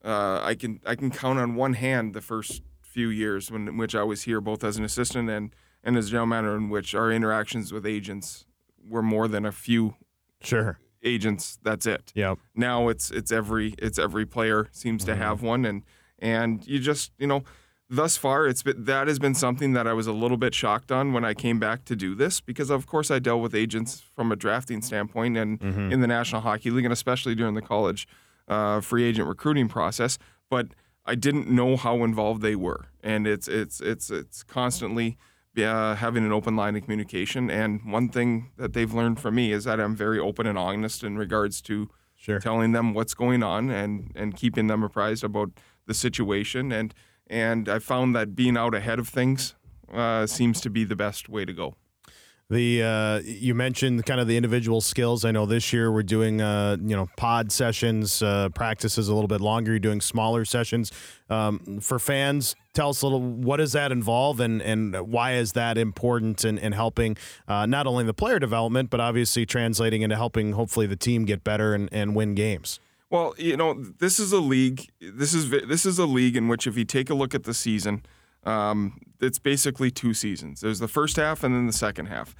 [0.03, 3.77] uh, i can i can count on one hand the first few years when in
[3.77, 6.93] which i was here both as an assistant and and as general manager in which
[6.93, 8.45] our interactions with agents
[8.87, 9.95] were more than a few
[10.41, 10.79] sure.
[11.03, 11.57] agents.
[11.63, 12.11] That's it.
[12.15, 15.11] Yeah now it's it's every it's every player seems mm-hmm.
[15.11, 15.65] to have one.
[15.65, 15.83] And
[16.19, 17.43] and you just you know
[17.91, 20.91] thus far it's been, that has been something that I was a little bit shocked
[20.91, 24.01] on when I came back to do this because of course I dealt with agents
[24.15, 25.91] from a drafting standpoint and mm-hmm.
[25.91, 28.07] in the National Hockey League and especially during the college
[28.47, 30.17] uh, free agent recruiting process
[30.49, 30.67] but
[31.05, 35.17] I didn't know how involved they were and it's it's it's it's constantly
[35.57, 39.51] uh, having an open line of communication and one thing that they've learned from me
[39.51, 42.39] is that I'm very open and honest in regards to sure.
[42.39, 45.49] telling them what's going on and and keeping them apprised about
[45.87, 46.93] the situation and
[47.27, 49.55] and I found that being out ahead of things
[49.93, 51.75] uh, seems to be the best way to go.
[52.51, 55.23] The uh, you mentioned kind of the individual skills.
[55.23, 59.29] I know this year we're doing uh, you know pod sessions, uh, practices a little
[59.29, 59.71] bit longer.
[59.71, 60.91] You're doing smaller sessions
[61.29, 62.57] um, for fans.
[62.73, 66.57] Tell us a little what does that involve and and why is that important in,
[66.57, 67.15] in helping
[67.47, 71.45] uh, not only the player development but obviously translating into helping hopefully the team get
[71.45, 72.81] better and, and win games.
[73.11, 74.87] Well, you know, this is a league.
[75.01, 77.53] This is this is a league in which, if you take a look at the
[77.53, 78.03] season,
[78.45, 80.61] um, it's basically two seasons.
[80.61, 82.33] There's the first half and then the second half.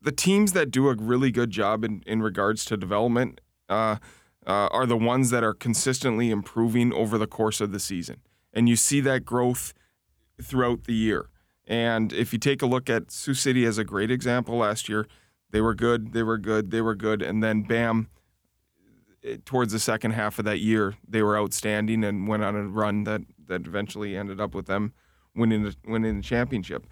[0.00, 3.96] The teams that do a really good job in, in regards to development uh,
[4.46, 8.22] uh, are the ones that are consistently improving over the course of the season,
[8.54, 9.74] and you see that growth
[10.42, 11.28] throughout the year.
[11.66, 15.06] And if you take a look at Sioux City as a great example last year,
[15.50, 18.08] they were good, they were good, they were good, and then bam,
[19.26, 22.62] Eh, towards the second half of that year, they were outstanding and went on a
[22.62, 24.92] run that that eventually ended up with them
[25.34, 26.86] winning the, winning the championship.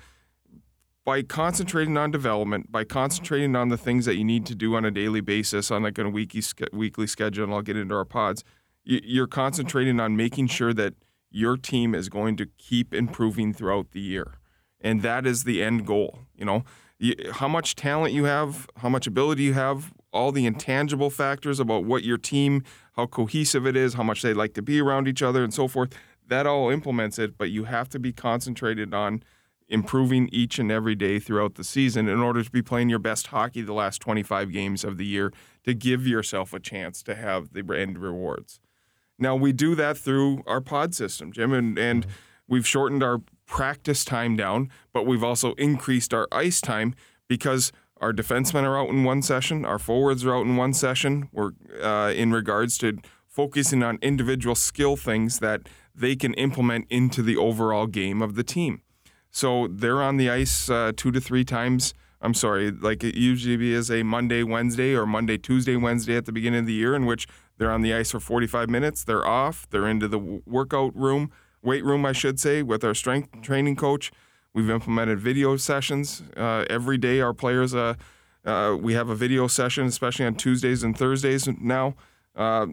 [1.04, 4.84] By concentrating on development, by concentrating on the things that you need to do on
[4.84, 8.42] a daily basis, on like a weekly weekly schedule, and I'll get into our pods,
[8.84, 10.94] you're concentrating on making sure that
[11.30, 14.34] your team is going to keep improving throughout the year,
[14.80, 16.20] and that is the end goal.
[16.36, 16.64] You know,
[17.32, 21.84] how much talent you have, how much ability you have, all the intangible factors about
[21.84, 22.62] what your team,
[22.96, 25.68] how cohesive it is, how much they like to be around each other, and so
[25.68, 25.92] forth.
[26.26, 29.22] That all implements it, but you have to be concentrated on
[29.68, 33.28] improving each and every day throughout the season in order to be playing your best
[33.28, 35.32] hockey the last 25 games of the year
[35.64, 38.60] to give yourself a chance to have the end rewards.
[39.18, 42.14] Now, we do that through our pod system, Jim, and, and mm-hmm.
[42.48, 46.94] we've shortened our practice time down, but we've also increased our ice time
[47.28, 47.72] because
[48.04, 51.30] our defensemen are out in one session, our forwards are out in one session.
[51.32, 51.52] We're
[51.82, 55.62] uh, in regards to focusing on individual skill things that
[55.94, 58.82] they can implement into the overall game of the team.
[59.30, 61.94] So they're on the ice uh, two to three times.
[62.20, 66.32] I'm sorry, like it usually is a Monday, Wednesday, or Monday, Tuesday, Wednesday at the
[66.32, 67.26] beginning of the year, in which
[67.56, 69.02] they're on the ice for 45 minutes.
[69.02, 69.66] They're off.
[69.70, 71.30] They're into the workout room,
[71.62, 74.12] weight room, I should say, with our strength training coach.
[74.54, 77.20] We've implemented video sessions uh, every day.
[77.20, 77.94] Our players, uh,
[78.44, 81.96] uh, we have a video session, especially on Tuesdays and Thursdays now.
[82.36, 82.66] Uh,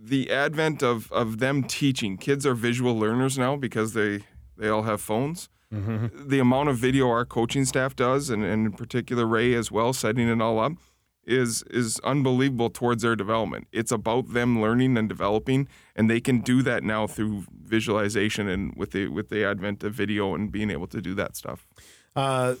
[0.00, 4.20] the advent of, of them teaching, kids are visual learners now because they,
[4.56, 5.48] they all have phones.
[5.74, 6.28] Mm-hmm.
[6.28, 9.92] The amount of video our coaching staff does, and, and in particular Ray as well,
[9.92, 10.72] setting it all up,
[11.26, 13.66] is is unbelievable towards their development.
[13.72, 18.74] It's about them learning and developing, and they can do that now through visualization and
[18.76, 21.66] with the with the advent of video and being able to do that stuff.
[22.14, 22.54] Uh,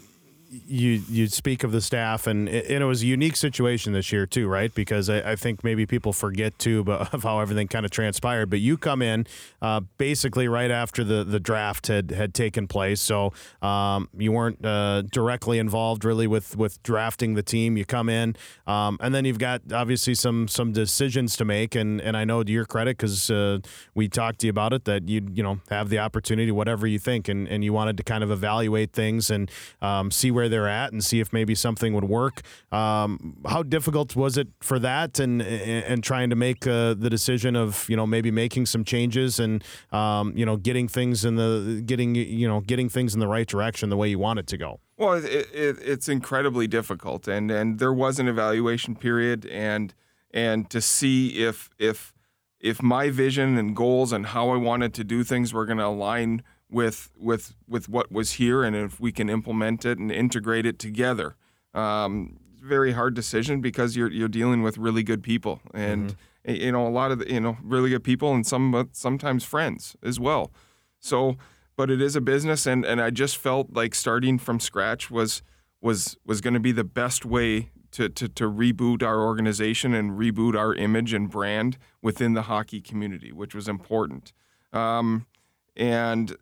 [0.50, 4.12] you you speak of the staff, and it, and it was a unique situation this
[4.12, 4.72] year too, right?
[4.74, 8.50] Because I, I think maybe people forget too of how everything kind of transpired.
[8.50, 9.26] But you come in
[9.60, 13.32] uh, basically right after the, the draft had, had taken place, so
[13.62, 17.76] um, you weren't uh, directly involved really with with drafting the team.
[17.76, 18.36] You come in,
[18.66, 22.42] um, and then you've got obviously some some decisions to make, and and I know
[22.44, 23.58] to your credit because uh,
[23.94, 26.98] we talked to you about it that you you know have the opportunity, whatever you
[26.98, 29.50] think, and and you wanted to kind of evaluate things and
[29.82, 32.42] um, see where they're at and see if maybe something would work.
[32.70, 37.56] Um, how difficult was it for that and and trying to make uh, the decision
[37.56, 41.82] of you know maybe making some changes and um, you know getting things in the
[41.84, 44.58] getting you know getting things in the right direction the way you want it to
[44.58, 44.78] go.
[44.98, 49.94] Well, it, it, it's incredibly difficult, and and there was an evaluation period, and
[50.30, 52.12] and to see if if
[52.60, 55.86] if my vision and goals and how I wanted to do things were going to
[55.86, 60.66] align with with with what was here, and if we can implement it and integrate
[60.66, 61.36] it together.
[61.74, 66.54] Um, very hard decision because you're you're dealing with really good people, and mm-hmm.
[66.54, 69.96] you know a lot of the, you know really good people, and some sometimes friends
[70.02, 70.50] as well.
[70.98, 71.36] So,
[71.76, 75.42] but it is a business, and and I just felt like starting from scratch was
[75.80, 80.18] was was going to be the best way to, to, to reboot our organization and
[80.18, 84.34] reboot our image and brand within the hockey community, which was important.
[84.72, 85.26] Um,
[85.74, 86.36] and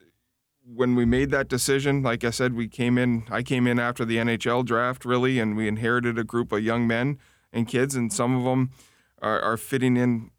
[0.67, 3.25] when we made that decision, like I said, we came in.
[3.31, 6.87] I came in after the NHL draft, really, and we inherited a group of young
[6.87, 7.19] men
[7.53, 8.71] and kids, and some of them
[9.21, 10.31] are, are fitting in.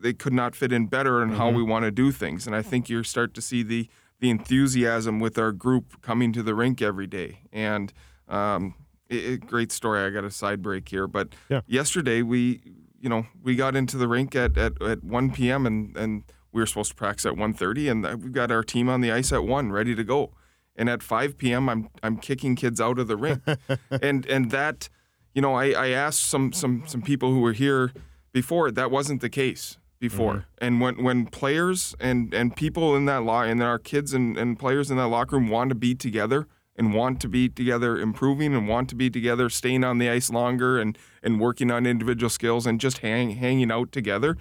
[0.00, 1.38] They could not fit in better in mm-hmm.
[1.38, 3.88] how we want to do things, and I think you start to see the
[4.20, 7.42] the enthusiasm with our group coming to the rink every day.
[7.52, 7.92] And
[8.26, 8.74] um,
[9.08, 10.00] it, it, great story.
[10.00, 11.60] I got a side break here, but yeah.
[11.68, 12.60] yesterday we,
[13.00, 15.66] you know, we got into the rink at, at, at 1 p.m.
[15.66, 19.00] and and we were supposed to practice at 1.30 and we've got our team on
[19.00, 20.32] the ice at 1 ready to go.
[20.76, 23.42] And at 5 p.m i'm i'm kicking kids out of the rink
[23.90, 24.88] and and that
[25.34, 27.92] you know i i asked some some some people who were here
[28.32, 30.34] before that wasn't the case before.
[30.34, 30.64] Mm-hmm.
[30.64, 34.58] and when when players and and people in that law and our kids and, and
[34.58, 36.46] players in that locker room want to be together
[36.76, 40.30] and want to be together improving and want to be together staying on the ice
[40.30, 44.36] longer and and working on individual skills and just hang, hanging out together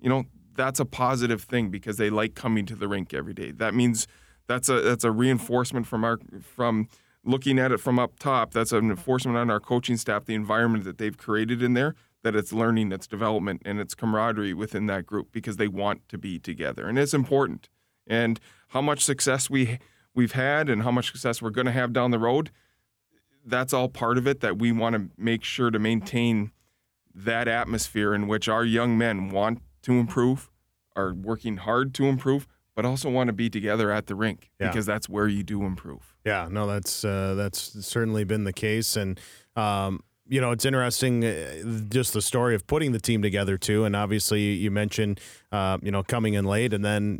[0.00, 0.24] you know
[0.54, 3.50] that's a positive thing because they like coming to the rink every day.
[3.50, 4.06] That means
[4.46, 6.88] that's a that's a reinforcement from our from
[7.24, 8.52] looking at it from up top.
[8.52, 12.34] That's an enforcement on our coaching staff, the environment that they've created in there, that
[12.34, 16.38] it's learning, it's development, and it's camaraderie within that group because they want to be
[16.38, 17.68] together, and it's important.
[18.06, 19.78] And how much success we
[20.14, 22.50] we've had and how much success we're going to have down the road,
[23.44, 24.40] that's all part of it.
[24.40, 26.50] That we want to make sure to maintain
[27.14, 30.50] that atmosphere in which our young men want to improve,
[30.96, 34.68] are working hard to improve, but also want to be together at the rink Yeah.
[34.68, 36.14] because that's where you do improve.
[36.24, 39.18] Yeah, no, that's uh, that's certainly been the case, and
[39.56, 43.84] um, you know, it's interesting uh, just the story of putting the team together too.
[43.84, 45.18] And obviously, you mentioned
[45.50, 47.18] uh, you know coming in late, and then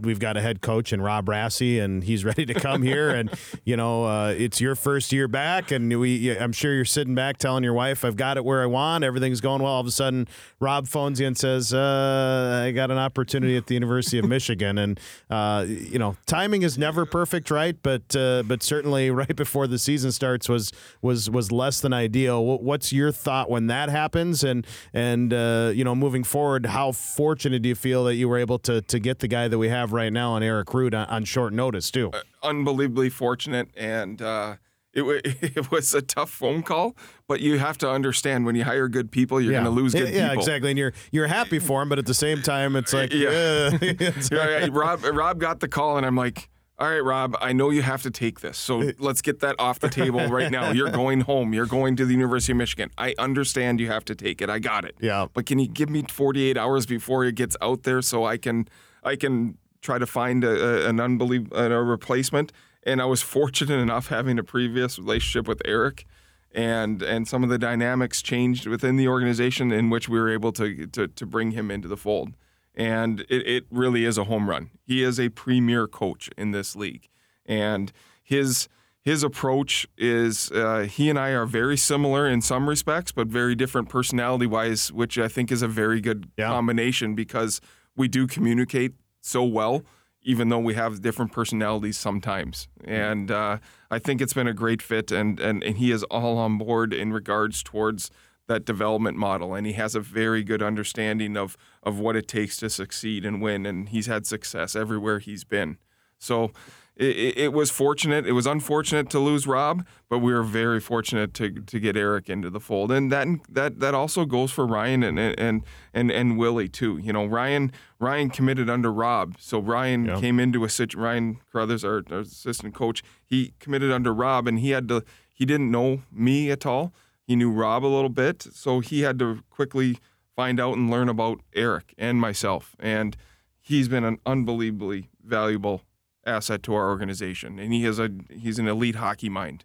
[0.00, 3.10] we've got a head coach and Rob Rassey, and he's ready to come here.
[3.10, 3.30] And
[3.64, 7.38] you know, uh, it's your first year back, and we I'm sure you're sitting back
[7.38, 9.04] telling your wife, "I've got it where I want.
[9.04, 10.26] Everything's going well." All of a sudden,
[10.60, 14.78] Rob phones you and says, uh, "I got an opportunity at the University of Michigan,"
[14.78, 17.76] and uh, you know, timing is never perfect, right?
[17.82, 20.72] But uh, but certainly right before the season starts was
[21.02, 22.44] was was less than ideal.
[22.44, 24.44] What's your thought when that happens?
[24.44, 28.38] And and uh, you know, moving forward, how fortunate do you feel that you were
[28.38, 31.06] able to to get the guy that we have right now on Eric Rud on,
[31.08, 32.10] on short notice too?
[32.42, 34.56] unbelievably fortunate and uh,
[34.92, 38.64] it, wa- it was a tough phone call but you have to understand when you
[38.64, 40.70] hire good people you're going to lose good yeah, people Yeah, exactly.
[40.70, 43.28] And you're you're happy for him, but at the same time, it's like Yeah.
[43.28, 43.30] uh,
[43.82, 46.48] it's Yeah, yeah, Rob Rob got the call and I'm like
[46.80, 49.80] all right Rob I know you have to take this so let's get that off
[49.80, 53.14] the table right now you're going home you're going to the University of Michigan I
[53.18, 55.26] understand you have to take it I got it Yeah.
[55.34, 58.68] but can you give me 48 hours before it gets out there so I can
[59.02, 62.52] I can try to find a, a, an unbelievable a replacement.
[62.84, 66.04] And I was fortunate enough having a previous relationship with Eric.
[66.52, 70.52] And and some of the dynamics changed within the organization in which we were able
[70.52, 72.30] to to, to bring him into the fold.
[72.74, 74.70] And it, it really is a home run.
[74.82, 77.08] He is a premier coach in this league.
[77.44, 78.68] And his
[79.02, 83.54] his approach is uh, he and I are very similar in some respects, but very
[83.54, 86.48] different personality wise, which I think is a very good Yeah.
[86.48, 87.60] combination because
[87.96, 89.84] we do communicate so well,
[90.22, 92.68] even though we have different personalities sometimes.
[92.84, 93.58] And uh,
[93.90, 96.92] I think it's been a great fit, and, and, and he is all on board
[96.92, 98.10] in regards towards
[98.48, 102.56] that development model, and he has a very good understanding of of what it takes
[102.56, 105.78] to succeed and win, and he's had success everywhere he's been.
[106.18, 106.50] So
[106.98, 108.26] it, it- was fortunate.
[108.26, 112.28] It was unfortunate to lose Rob, but we were very fortunate to to get Eric
[112.28, 115.62] into the fold, and that that that also goes for Ryan and and
[115.94, 116.98] and and Willie too.
[116.98, 120.20] You know, Ryan Ryan committed under Rob, so Ryan Yeah.
[120.20, 121.00] came into a situation.
[121.00, 125.04] Ryan Carruthers, our, our assistant coach, he committed under Rob, and he had to.
[125.32, 126.92] He didn't know me at all.
[127.22, 129.98] He knew Rob a little bit, so he had to quickly
[130.34, 133.16] find out and learn about Eric and myself, and
[133.60, 135.82] he's been an unbelievably valuable
[136.28, 139.64] asset to our organization, and he has a he's an elite hockey mind,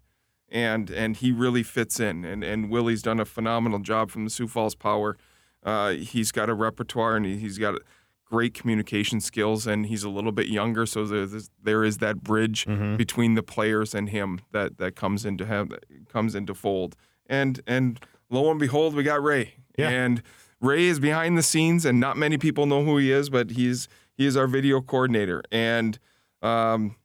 [0.50, 2.26] and and he really fits in.
[2.26, 5.18] And and Willie's done a phenomenal job from the Sioux Falls Power.
[5.64, 7.76] Uh, he's got a repertoire, and he, he's got
[8.26, 12.66] great communication skills, and he's a little bit younger, so there's there is that bridge
[12.66, 12.96] Mm-hmm.
[12.98, 16.96] between the players and him that that comes into that comes into fold.
[17.28, 18.00] And and
[18.30, 19.54] lo and behold, we got Ray.
[19.78, 19.90] Yeah.
[19.90, 20.22] And
[20.60, 23.88] Ray is behind the scenes, and not many people know who he is, but he's
[24.18, 25.42] he is our video coordinator.
[25.52, 25.98] And
[26.44, 26.96] um,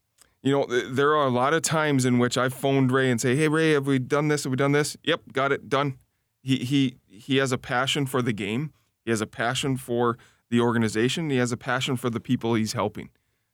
[0.43, 3.21] you know, th- there are a lot of times in which I've phoned Ray and
[3.21, 4.45] say, "Hey, Ray, have we done this?
[4.45, 4.97] Have we done this?
[5.05, 5.99] Yep, got it done."
[6.43, 8.73] He he he has a passion for the game.
[9.05, 10.19] He has a passion for
[10.51, 11.31] the organization.
[11.31, 13.11] He has a passion for the people he's helping,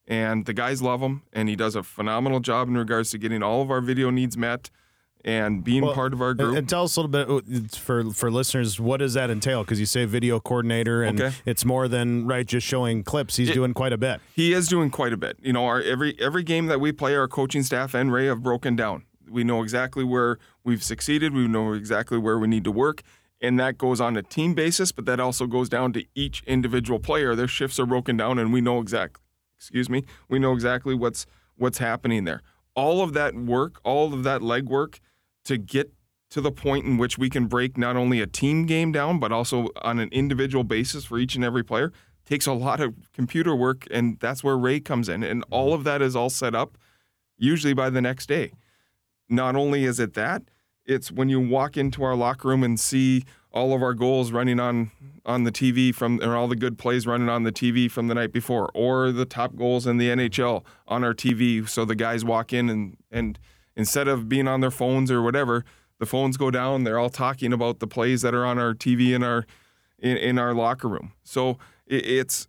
[0.06, 1.22] and the guys love him.
[1.32, 4.36] And he does a phenomenal job in regards to getting all of our video needs
[4.36, 4.70] met
[5.24, 6.56] and being Well, part of our group.
[6.56, 8.78] and tell us a little bit uh, for for listeners.
[8.78, 9.62] What does that entail?
[9.62, 11.34] Because you say video coordinator, and Okay.
[11.46, 13.36] it's more than right just showing clips.
[13.36, 14.20] He's doing quite a bit.
[14.34, 15.38] He is doing quite a bit.
[15.42, 18.42] You know, our every every game that we play, our coaching staff and Ray have
[18.42, 19.04] broken down.
[19.30, 21.32] We know exactly where we've succeeded.
[21.32, 23.02] We know exactly where we need to work,
[23.40, 24.92] and that goes on a team basis.
[24.92, 27.34] But that also goes down to each individual player.
[27.34, 29.22] Their shifts are broken down, and we know exactly.
[29.56, 30.04] Excuse me.
[30.28, 31.24] We know exactly what's
[31.56, 32.42] what's happening there.
[32.76, 34.98] All of that work, all of that legwork,
[35.44, 35.92] to get
[36.30, 39.30] to the point in which we can break not only a team game down, but
[39.30, 41.92] also on an individual basis for each and every player,
[42.24, 43.86] takes a lot of computer work.
[43.90, 45.22] And that's where Ray comes in.
[45.22, 46.76] And all of that is all set up
[47.36, 48.52] usually by the next day.
[49.28, 50.42] Not only is it that,
[50.86, 54.58] it's when you walk into our locker room and see all of our goals running
[54.58, 54.90] on
[55.24, 58.14] on the TV from or all the good plays running on the TV from the
[58.14, 62.24] night before or the top goals in the NHL on our TV so the guys
[62.24, 63.38] walk in and and
[63.76, 65.64] instead of being on their phones or whatever
[65.98, 69.14] the phones go down they're all talking about the plays that are on our TV
[69.14, 69.46] in our
[70.04, 71.12] in, in our locker room.
[71.24, 72.46] So it, it's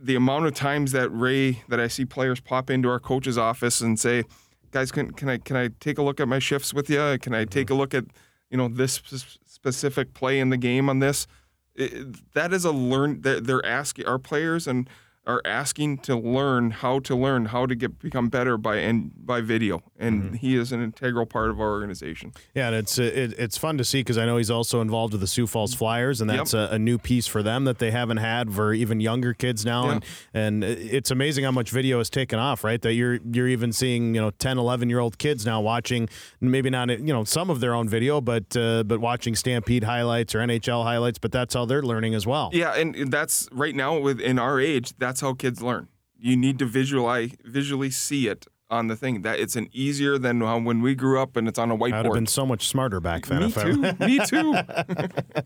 [0.00, 3.80] the amount of times that Ray that I see players pop into our coach's office
[3.80, 4.24] and say
[4.70, 7.34] guys can can I can I take a look at my shifts with you can
[7.34, 8.04] I take a look at
[8.50, 9.00] you know this
[9.44, 11.26] specific play in the game on this?
[11.74, 14.88] It, that is a learn they're, they're asking our players and
[15.26, 19.40] are asking to learn how to learn how to get become better by and by
[19.40, 20.34] video, and Mm-hmm.
[20.34, 22.32] he is an integral part of our organization.
[22.54, 25.20] Yeah, and it's it, it's fun to see because I know he's also involved with
[25.20, 28.18] the Sioux Falls Flyers, and that's a, a new piece for them that they haven't
[28.18, 29.86] had for even younger kids now.
[29.86, 29.92] Yeah.
[29.92, 30.04] And
[30.34, 32.80] and it's amazing how much video has taken off, right?
[32.82, 36.08] That you're you're even seeing you know 10, 11 year old kids now watching
[36.40, 40.34] maybe not you know some of their own video, but uh, but watching Stampede highlights
[40.34, 41.18] or NHL highlights.
[41.18, 42.50] But that's how they're learning as well.
[42.52, 44.92] Yeah, and that's right now within our age.
[44.98, 45.88] That's how kids learn.
[46.18, 49.22] You need to visualize, visually see it on the thing.
[49.22, 52.06] That it's an easier than when we grew up and it's on a I'd have
[52.06, 52.14] whiteboard.
[52.14, 53.40] been so much smarter back then.
[53.40, 53.92] Me if I- too.
[54.06, 54.54] Me too.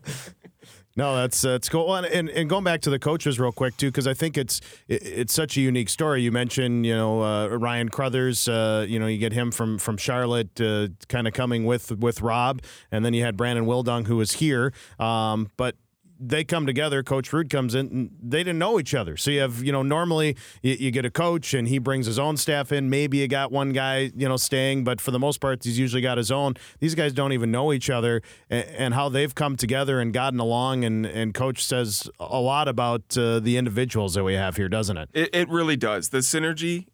[0.95, 1.95] No, that's that's cool.
[1.95, 4.59] And, and and going back to the coaches real quick too, because I think it's
[4.89, 6.21] it, it's such a unique story.
[6.23, 8.49] You mentioned you know uh, Ryan Crothers.
[8.49, 12.21] Uh, you know you get him from from Charlotte, uh, kind of coming with with
[12.21, 12.61] Rob,
[12.91, 14.73] and then you had Brandon Wildung who was here.
[14.99, 15.75] Um, but
[16.19, 17.01] they come together.
[17.03, 17.87] Coach Rud comes in.
[17.87, 21.05] And they didn't know each other, so you have you know normally you, you get
[21.05, 22.89] a coach and he brings his own staff in.
[22.89, 26.01] Maybe you got one guy you know staying, but for the most part, he's usually
[26.01, 26.55] got his own.
[26.79, 30.39] These guys don't even know each other, and, and how they've come together and gotten
[30.39, 30.83] along.
[30.83, 34.97] And and coach says a lot about uh, the individuals that we have here, doesn't
[34.97, 35.09] it?
[35.13, 36.09] It, it really does.
[36.09, 36.87] The synergy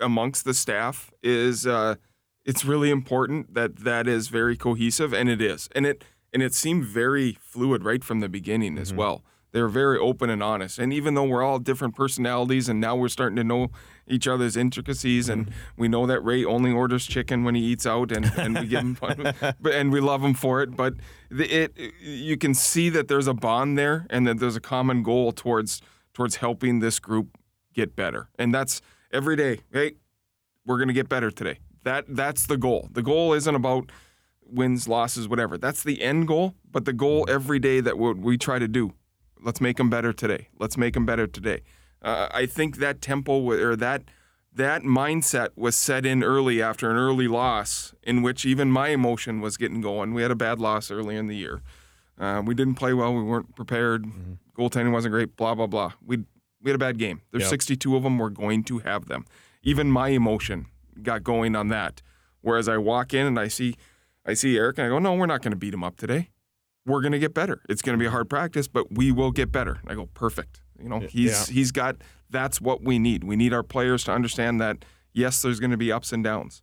[0.00, 1.96] amongst the staff is uh,
[2.44, 6.04] it's really important that that is very cohesive, and it is, and it
[6.34, 8.98] and it seemed very fluid right from the beginning as mm-hmm.
[8.98, 9.24] well.
[9.52, 12.96] They were very open and honest, and even though we're all different personalities, and now
[12.96, 13.70] we're starting to know
[14.08, 15.80] each other's intricacies, and mm-hmm.
[15.80, 18.80] we know that Ray only orders chicken when he eats out, and, and we give
[18.80, 20.76] him fun, but and we love him for it.
[20.76, 20.94] But
[21.30, 25.04] the, it you can see that there's a bond there, and that there's a common
[25.04, 25.80] goal towards
[26.14, 27.38] towards helping this group
[27.72, 28.30] get better.
[28.36, 28.80] And that's
[29.12, 29.60] every day.
[29.72, 29.92] Hey,
[30.66, 31.60] we're going to get better today.
[31.84, 32.88] That that's the goal.
[32.90, 33.92] The goal isn't about
[34.50, 35.56] wins, losses, whatever.
[35.58, 38.92] That's the end goal, but the goal every day that what we try to do,
[39.42, 40.48] let's make them better today.
[40.58, 41.62] Let's make them better today.
[42.02, 44.02] Uh, I think that tempo or that
[44.52, 49.40] that mindset was set in early after an early loss, in which even my emotion
[49.40, 50.14] was getting going.
[50.14, 51.60] We had a bad loss early in the year.
[52.18, 53.12] Uh, we didn't play well.
[53.12, 54.06] We weren't prepared.
[54.56, 55.34] Goaltending wasn't great.
[55.36, 55.92] Blah blah blah.
[56.04, 56.18] We
[56.62, 57.22] we had a bad game.
[57.32, 57.50] There's Yep.
[57.50, 58.18] 62 of them.
[58.18, 59.24] We're going to have them.
[59.62, 60.66] Even my emotion
[61.02, 62.00] got going on that.
[62.40, 63.74] Whereas I walk in and I see
[64.26, 66.30] I see Eric and I go, no, we're not going to beat him up today.
[66.86, 67.62] We're going to get better.
[67.68, 69.78] It's going to be a hard practice, but we will get better.
[69.82, 70.60] And I go, perfect.
[70.78, 71.96] You know, he's he's got
[72.30, 73.24] that's what we need.
[73.24, 76.62] We need our players to understand that yes, there's going to be ups and downs.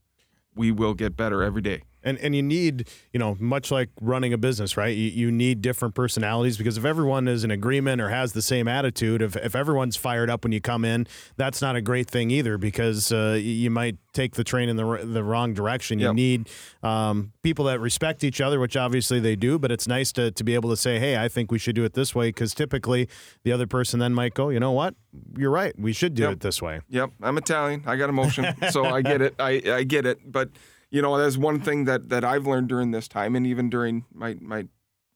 [0.53, 1.83] We will get better every day.
[2.03, 4.95] And and you need, you know, much like running a business, right?
[4.95, 8.67] You, you need different personalities because if everyone is in agreement or has the same
[8.67, 11.05] attitude, if, if everyone's fired up when you come in,
[11.37, 14.97] that's not a great thing either because uh, you might take the train in the
[15.03, 15.99] the wrong direction.
[15.99, 16.15] You Yep.
[16.15, 16.49] need
[16.83, 20.43] um, people that respect each other, which obviously they do, but it's nice to, to
[20.43, 23.07] be able to say, hey, I think we should do it this way because typically
[23.43, 24.95] the other person then might go, you know what?
[25.37, 25.73] You're right.
[25.77, 26.31] We should do Yep.
[26.33, 26.81] it this way.
[26.89, 27.83] Yep, I'm Italian.
[27.85, 29.35] I got emotion, so I get it.
[29.39, 30.19] I, I get it.
[30.29, 30.49] But
[30.91, 34.05] you know, that's one thing that that I've learned during this time, and even during
[34.13, 34.67] my my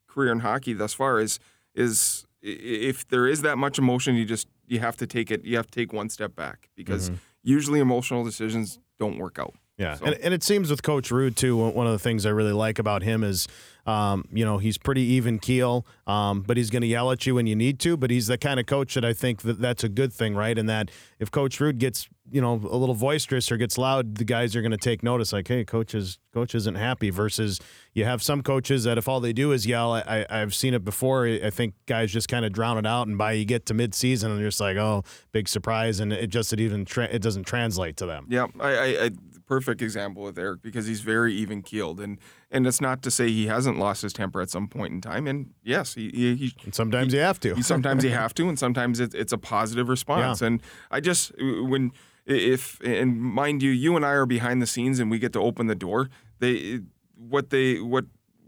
[0.07, 1.39] career in hockey thus far, is
[1.75, 5.45] is if there is that much emotion, you just you have to take it.
[5.45, 7.19] You have to take one step back because mm-hmm.
[7.43, 9.53] usually emotional decisions don't work out.
[9.77, 11.57] Yeah, So- and, and it seems with Coach Rud too.
[11.57, 13.47] One of the things I really like about him is,
[13.85, 17.35] um, you know, he's pretty even keel, um, but he's going to yell at you
[17.35, 17.97] when you need to.
[17.97, 20.57] But he's the kind of coach that I think that that's a good thing, right?
[20.57, 24.23] And that if Coach Rud gets, you know, a little boisterous or gets loud, the
[24.23, 25.31] guys are going to take notice.
[25.31, 27.11] Like, hey, coach is coach isn't happy.
[27.11, 27.59] Versus
[27.93, 30.73] you have some coaches that if all they do is yell, I, I, I've seen
[30.73, 31.27] it before.
[31.27, 33.93] I think guys just kind of drown it out, and by you get to mid
[33.93, 37.21] season, and you're just like, oh, big surprise, and it just it even tra- it
[37.21, 38.25] doesn't translate to them.
[38.29, 39.09] Yeah, I, I, I
[39.45, 42.19] perfect example with Eric because he's very even keeled, and
[42.51, 45.27] and it's not to say he hasn't lost his temper at some point in time.
[45.27, 47.61] And yes, he he, he And sometimes you have to.
[47.63, 50.41] Sometimes you have to, and sometimes it, it's a positive response.
[50.41, 51.91] And I just when
[52.25, 55.39] if and mind you, you and I are behind the scenes, and we get to
[55.39, 56.09] open the door.
[56.39, 56.81] They
[57.15, 58.05] what they what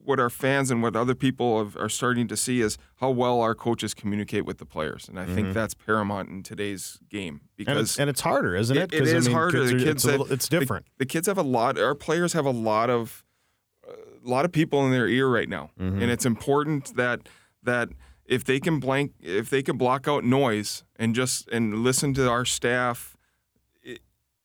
[0.08, 3.42] what our fans and what other people have, are starting to see is how well
[3.42, 7.70] our coaches communicate with the players, and I think that's paramount in today's game Mm-hmm.
[7.72, 8.94] And it's, because and it's harder, isn't it?
[8.94, 9.58] it 'Cause, I is mean, harder.
[9.60, 10.86] 'cause The kids it's, little, it's different.
[11.00, 11.78] The, kids have a lot.
[11.80, 13.26] Our players have a lot of
[13.86, 16.02] a lot of people in their ear right now, Mm-hmm.
[16.02, 17.28] and it's important that
[17.64, 17.90] that
[18.26, 22.30] if they can blank, if they can block out noise and just and listen to
[22.30, 23.18] our staff,
[23.86, 23.98] i-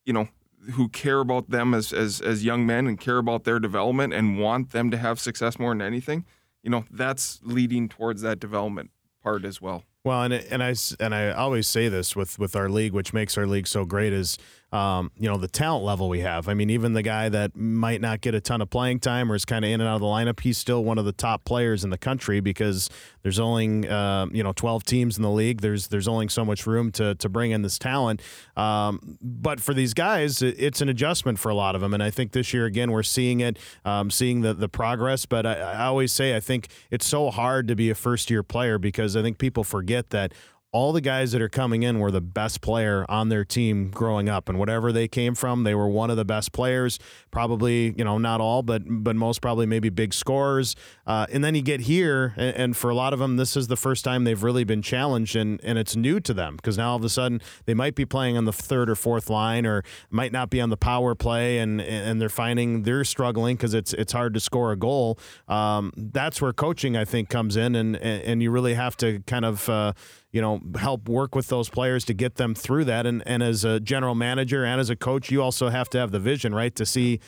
[0.07, 0.29] you know,
[0.73, 4.39] who care about them as as as young men and care about their development and
[4.39, 6.25] want them to have success more than anything,
[6.63, 8.91] you know, that's leading towards that development
[9.23, 9.85] part as well.
[10.05, 13.39] Well, and and I and I always say this with with our league, which makes
[13.39, 14.37] our league so great, is
[14.73, 16.49] um, you know the talent level we have.
[16.49, 19.35] I mean, even the guy that might not get a ton of playing time or
[19.35, 21.45] is kind of in and out of the lineup, he's still one of the top
[21.45, 22.89] players in the country because
[23.23, 25.61] there's only uh, you know 12 teams in the league.
[25.61, 28.23] There's there's only so much room to to bring in this talent.
[28.57, 32.11] Um, but for these guys, it's an adjustment for a lot of them, and I
[32.11, 35.27] think this year again we're seeing it, um, seeing the the progress.
[35.27, 38.43] But I, I always say I think it's so hard to be a first year
[38.43, 40.33] player because I think people forget that
[40.73, 44.29] all the guys that are coming in were the best player on their team growing
[44.29, 44.49] up.
[44.49, 46.99] And whatever they came from they were one of the best players.
[47.31, 50.75] Probably you know not all but but most probably maybe big scorers
[51.07, 53.69] uh, and then you get here and, and, for a lot of them this is
[53.69, 56.91] the first time they've really been challenged and and it's new to them because now
[56.91, 59.83] all of a sudden they might be playing on the third or fourth line or
[60.11, 63.93] might not be on the power play and and they're finding they're struggling because it's
[63.93, 65.19] it's hard to score a goal.
[65.49, 69.45] Um, that's where coaching I think comes in and and you really have to kind
[69.45, 69.93] of uh,
[70.33, 73.07] you know, help work with those players to get them through that.
[73.07, 76.11] And and as a general manager and as a coach, you also have to have
[76.11, 77.21] the vision, right, to see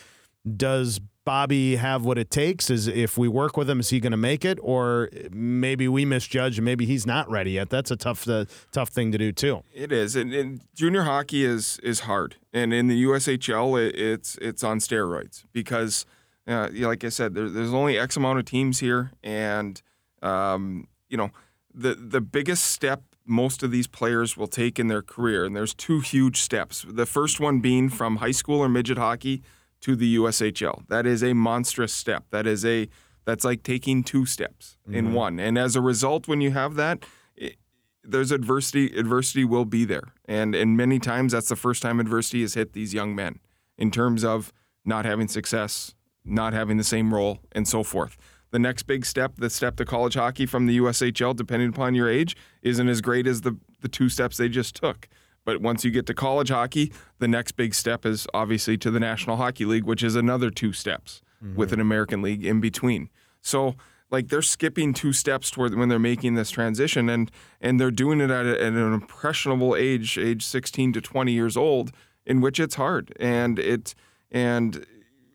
[0.56, 2.68] does Bobby have what it takes?
[2.68, 6.04] Is if we work with him, is he going to make it, or maybe we
[6.04, 7.70] misjudge and maybe he's not ready yet?
[7.70, 9.62] That's a tough, uh, tough thing to do too.
[9.72, 14.36] It is, and, and, junior hockey is is hard, and in the USHL, it, it's
[14.42, 16.04] it's on steroids because,
[16.46, 19.80] uh, like I said, there, there's only X amount of teams here, and
[20.20, 21.30] um, you know
[21.74, 25.74] the the biggest step most of these players will take in their career, and there's
[25.74, 26.84] two huge steps.
[26.88, 29.42] The first one being from high school or midget hockey
[29.80, 30.86] to the USHL.
[30.88, 32.24] That is a monstrous step.
[32.30, 32.88] That is a
[33.24, 34.94] that's like taking two steps mm-hmm.
[34.94, 35.40] in one.
[35.40, 37.04] And as a result, when you have that,
[37.34, 37.56] it,
[38.02, 38.96] there's adversity.
[38.96, 42.72] Adversity will be there, and and many times that's the first time adversity has hit
[42.72, 43.40] these young men
[43.78, 44.52] in terms of
[44.84, 45.94] not having success,
[46.24, 48.18] not having the same role, and so forth
[48.54, 52.08] the next big step, the step to college hockey from the USHL, depending upon your
[52.08, 55.08] age, isn't as great as the, the two steps they just took.
[55.44, 59.00] But once you get to college hockey, the next big step is obviously to the
[59.00, 61.56] National Hockey League, which is another two steps mm-hmm.
[61.56, 63.10] with an American League in between.
[63.42, 63.74] So,
[64.12, 68.20] like they're skipping two steps toward when they're making this transition, and and they're doing
[68.20, 71.90] it at, a, at an impressionable age, age 16 to 20 years old,
[72.24, 73.96] in which it's hard, and it
[74.30, 74.86] and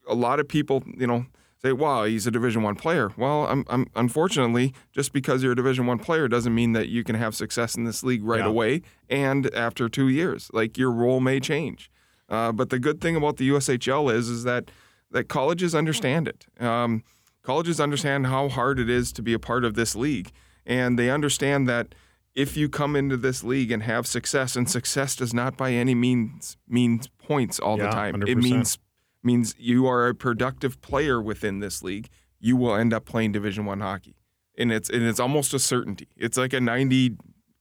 [0.08, 1.26] a lot of people, you know
[1.62, 5.56] say, "Wow, he's a Division One player." Well, I'm, I'm, unfortunately, just because you're a
[5.56, 8.48] Division One player doesn't mean that you can have success in this league right yeah.
[8.48, 10.50] away and after two years.
[10.54, 11.92] Like your role may change.
[12.28, 14.72] Uh, but the good thing about the USHL is is that
[15.12, 16.46] that colleges understand it.
[16.60, 17.04] Um,
[17.42, 20.32] colleges understand how hard it is to be a part of this league,
[20.66, 21.96] and they understand that
[22.36, 25.96] if you come into this league and have success, and success does not by any
[25.96, 28.16] means mean points all yeah, the time.
[28.16, 28.30] 100%.
[28.30, 28.78] It means
[29.24, 32.10] means you are a productive player within this league,
[32.40, 34.16] you will end up playing Division One hockey,
[34.58, 36.08] and it's and it's almost a certainty.
[36.16, 37.16] It's like a ninety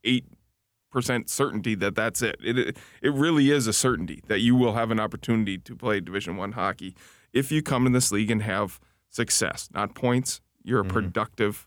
[0.04, 0.26] eight
[0.90, 2.36] percent certainty that that's it.
[2.40, 6.36] It it really is a certainty that you will have an opportunity to play Division
[6.36, 6.94] One hockey
[7.32, 8.80] if you come in this league and have
[9.10, 10.40] success, not points.
[10.62, 10.92] You're a mm-hmm.
[10.92, 11.66] productive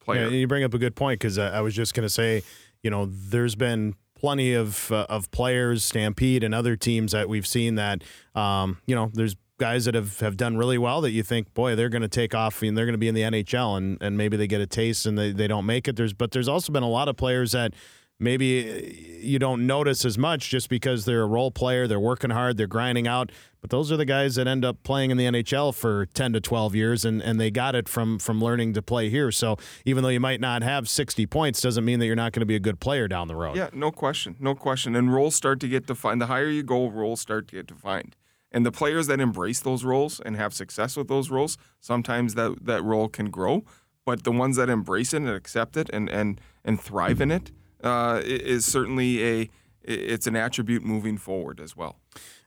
[0.00, 0.28] player.
[0.28, 2.42] Yeah, you bring up a good point because I was just going to say,
[2.82, 7.46] you know, there's been plenty of uh, of players, Stampede and other teams that we've
[7.46, 8.02] seen that
[8.34, 11.74] um, you know there's guys that have, have done really well that you think, boy,
[11.74, 14.16] they're going to take off and they're going to be in the NHL and, and
[14.16, 15.96] maybe they get a taste and they, they don't make it.
[15.96, 17.74] There's but there's also been a lot of players that
[18.20, 22.30] maybe uh, you don't notice as much just because they're a role player, they're working
[22.30, 23.30] hard, they're grinding out.
[23.60, 26.40] But those are the guys that end up playing in the NHL for 10 to
[26.40, 29.32] 12 years and, and they got it from from learning to play here.
[29.32, 32.40] So even though you might not have 60 points doesn't mean that you're not going
[32.40, 33.56] to be a good player down the road.
[33.56, 34.36] Yeah, no question.
[34.38, 34.94] No question.
[34.94, 36.20] And roles start to get defined.
[36.20, 38.16] The higher you go, roles start to get defined.
[38.50, 42.64] And the players that embrace those roles and have success with those roles, sometimes that,
[42.64, 43.64] that role can grow.
[44.06, 47.50] But the ones that embrace it and accept it and, and, and thrive in it,
[47.82, 49.50] uh, is certainly a
[49.84, 51.96] it's an attribute moving forward as well.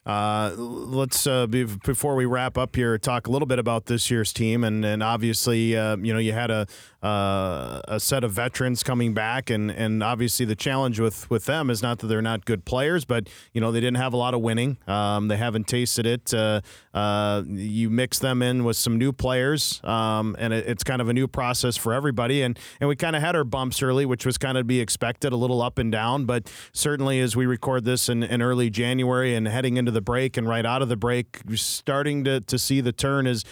[0.05, 4.09] Uh, let's uh, be, before we wrap up here, talk a little bit about this
[4.09, 6.65] year's team, and and obviously, uh, you know, you had a
[7.03, 11.69] uh, a set of veterans coming back, and and obviously the challenge with with them
[11.69, 14.33] is not that they're not good players, but you know they didn't have a lot
[14.33, 14.77] of winning.
[14.87, 16.33] Um, they haven't tasted it.
[16.33, 16.61] Uh,
[16.93, 21.09] uh, you mix them in with some new players, um, and it, it's kind of
[21.09, 22.41] a new process for everybody.
[22.41, 24.79] And and we kind of had our bumps early, which was kind of to be
[24.79, 28.69] expected, a little up and down, but certainly as we record this in, in early
[28.69, 32.59] January and heading into the break and right out of the break, starting to, to
[32.59, 33.43] see the turn is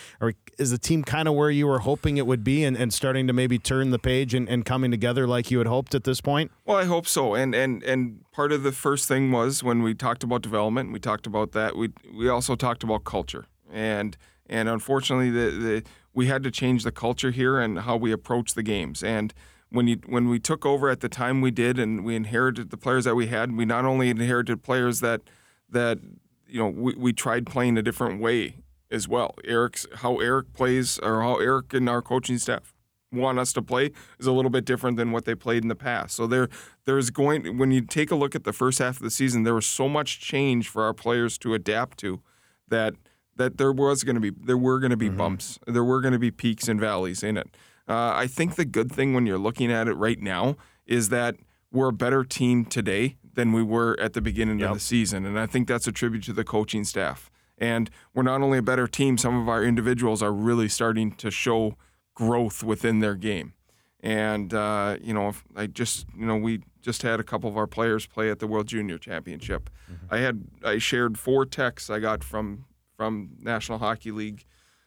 [0.58, 3.28] is the team kind of where you were hoping it would be and, and starting
[3.28, 6.20] to maybe turn the page and, and coming together like you had hoped at this
[6.20, 6.52] point?
[6.66, 7.36] Well, I hope so.
[7.36, 11.00] And and and part of the first thing was when we talked about development, we
[11.00, 11.78] talked about that.
[11.78, 13.46] We we also talked about culture.
[13.72, 14.18] And
[14.50, 15.84] and unfortunately the, the
[16.14, 19.02] we had to change the culture here and how we approach the games.
[19.04, 19.34] And
[19.70, 22.78] when you when we took over at the time we did, and we inherited the
[22.78, 25.22] players that we had, we not only inherited players that
[25.70, 26.00] that
[26.46, 28.56] you know we, we tried playing a different way
[28.92, 29.36] as well.
[29.46, 32.74] Eric's how Eric plays or how Eric and our coaching staff
[33.12, 35.76] want us to play is a little bit different than what they played in the
[35.76, 36.16] past.
[36.16, 36.50] So there
[36.86, 39.56] there's going when you take a look at the first half of the season, there
[39.56, 42.22] was so much change for our players to adapt to
[42.68, 42.96] that
[43.36, 45.18] that there was going to be there were going to be mm-hmm.
[45.18, 47.48] bumps, there were going to be peaks and valleys in it.
[47.88, 51.36] Uh, I think the good thing when you're looking at it right now is that
[51.72, 54.70] we're a better team today than we were at the beginning yep.
[54.70, 57.32] of the season, and I think that's a tribute to the coaching staff.
[57.58, 61.32] And we're not only a better team; some of our individuals are really starting to
[61.32, 61.76] show
[62.20, 63.54] growth within their game.
[64.02, 67.68] And uh, you know, I just you know we just had a couple of our
[67.68, 69.70] players play at the World Junior Championship.
[69.92, 70.14] Mm-hmm.
[70.14, 72.66] I had I shared four texts I got from
[72.96, 74.46] from National Hockey League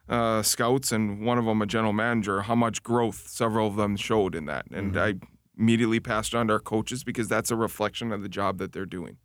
[0.08, 2.42] uh, scouts, and one of them a general manager.
[2.42, 5.20] How much growth several of them showed in that, and mm-hmm.
[5.20, 5.26] I
[5.58, 8.86] immediately passed on to our coaches because that's a reflection of the job that they're
[8.86, 9.18] doing,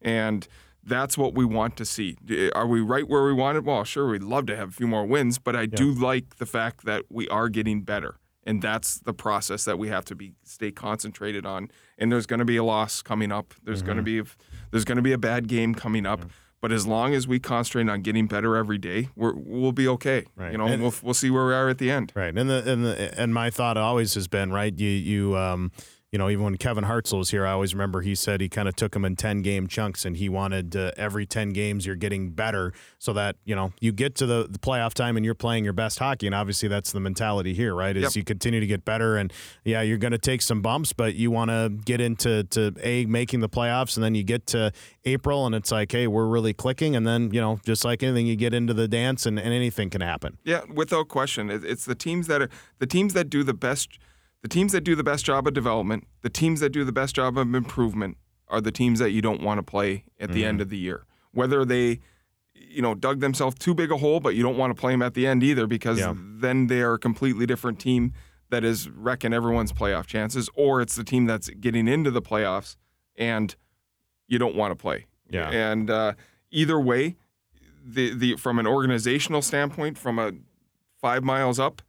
[0.00, 0.48] and
[0.86, 2.16] that's what we want to see.
[2.54, 3.64] Are we right where we want it?
[3.64, 5.66] Well, sure, we'd love to have a few more wins, but I yeah.
[5.74, 8.16] do like the fact that we are getting better.
[8.44, 11.68] And that's the process that we have to be stay concentrated on.
[11.98, 13.54] And there's going to be a loss coming up.
[13.64, 13.86] There's mm-hmm.
[13.86, 14.22] going to be
[14.70, 16.20] there's going to be a bad game coming up.
[16.20, 16.28] Mm-hmm.
[16.60, 20.24] But as long as we concentrate on getting better every day, we're, we'll be okay.
[20.36, 20.52] Right.
[20.52, 22.12] You know, and, we'll we'll see where we are at the end.
[22.14, 22.36] Right.
[22.36, 24.76] And the and the and my thought always has been right.
[24.78, 25.72] You you um
[26.16, 28.68] you know, even when Kevin Hartzell was here, I always remember he said he kind
[28.68, 31.94] of took them in 10 game chunks and he wanted uh, every 10 games you're
[31.94, 35.34] getting better so that, you know, you get to the, the playoff time and you're
[35.34, 36.24] playing your best hockey.
[36.24, 37.94] And obviously that's the mentality here, right?
[37.94, 38.16] Is yep.
[38.16, 39.30] you continue to get better and
[39.62, 43.04] yeah, you're going to take some bumps, but you want to get into to A,
[43.04, 44.72] making the playoffs and then you get to
[45.04, 46.96] April and it's like, hey, we're really clicking.
[46.96, 49.90] And then, you know, just like anything, you get into the dance and, and anything
[49.90, 50.38] can happen.
[50.44, 51.50] Yeah, without question.
[51.50, 52.48] It's the teams that are
[52.78, 53.98] the teams that do the best–
[54.42, 57.16] the teams that do the best job of development, the teams that do the best
[57.16, 58.16] job of improvement
[58.48, 60.48] are the teams that you don't want to play at the mm-hmm.
[60.48, 61.04] end of the year.
[61.32, 62.00] Whether they
[62.54, 65.02] you know dug themselves too big a hole but you don't want to play them
[65.02, 66.14] at the end either because yeah.
[66.16, 68.14] then they are a completely different team
[68.48, 72.76] that is wrecking everyone's playoff chances or it's the team that's getting into the playoffs
[73.16, 73.56] and
[74.26, 75.06] you don't want to play.
[75.30, 75.50] Yeah.
[75.50, 76.14] And uh,
[76.50, 77.16] either way,
[77.84, 80.32] the the from an organizational standpoint, from a
[81.00, 81.82] five miles up,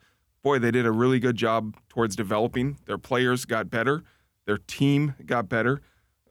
[0.44, 2.78] boy, they did a really good job towards developing.
[2.86, 4.04] Their players got better,
[4.46, 5.82] their team got better.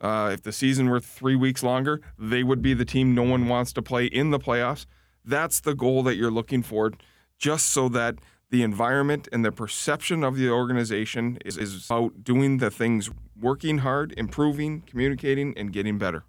[0.01, 3.49] Uh, if the season were three weeks longer, they would be the team no one
[3.49, 4.87] wants to play in the playoffs.
[5.25, 6.93] That's the goal that you're looking for,
[7.39, 8.17] just so that
[8.51, 13.11] the environment and the perception of the organization is, is about doing the things,
[13.41, 16.25] working hard, improving, communicating, and getting better.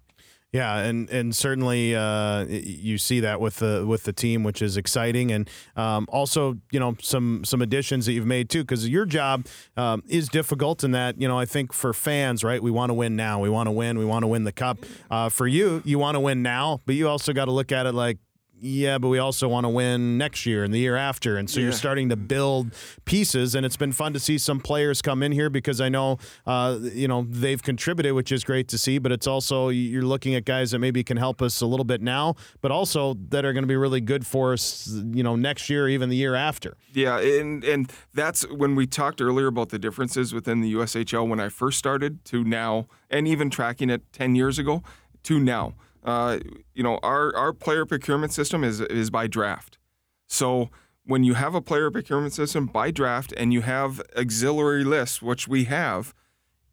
[0.50, 4.78] Yeah, and and certainly uh, you see that with the with the team, which is
[4.78, 9.04] exciting, and um, also you know some some additions that you've made too, because your
[9.04, 9.46] job
[9.76, 12.94] um, is difficult in that you know I think for fans, right, we want to
[12.94, 14.78] win now, we want to win, we want to win the cup.
[15.10, 17.84] Uh, for you, you want to win now, but you also got to look at
[17.84, 18.16] it like
[18.60, 21.36] yeah, but we also want to win next year and the year after.
[21.36, 21.64] And so yeah.
[21.64, 22.72] you're starting to build
[23.04, 23.54] pieces.
[23.54, 26.78] And it's been fun to see some players come in here because I know, uh,
[26.82, 28.98] you know, they've contributed, which is great to see.
[28.98, 32.00] But it's also, you're looking at guys that maybe can help us a little bit
[32.00, 35.70] now, but also that are going to be really good for us, you know, next
[35.70, 36.76] year, even the year after.
[36.92, 37.18] Yeah.
[37.18, 41.48] And, and that's when we talked earlier about the differences within the USHL when I
[41.48, 44.82] first started to now, and even tracking it 10 years ago
[45.24, 45.74] to now
[46.04, 46.38] uh,
[46.74, 49.78] you know, our, our player procurement system is, is by draft.
[50.26, 50.70] So
[51.04, 55.48] when you have a player procurement system by draft and you have auxiliary lists, which
[55.48, 56.14] we have,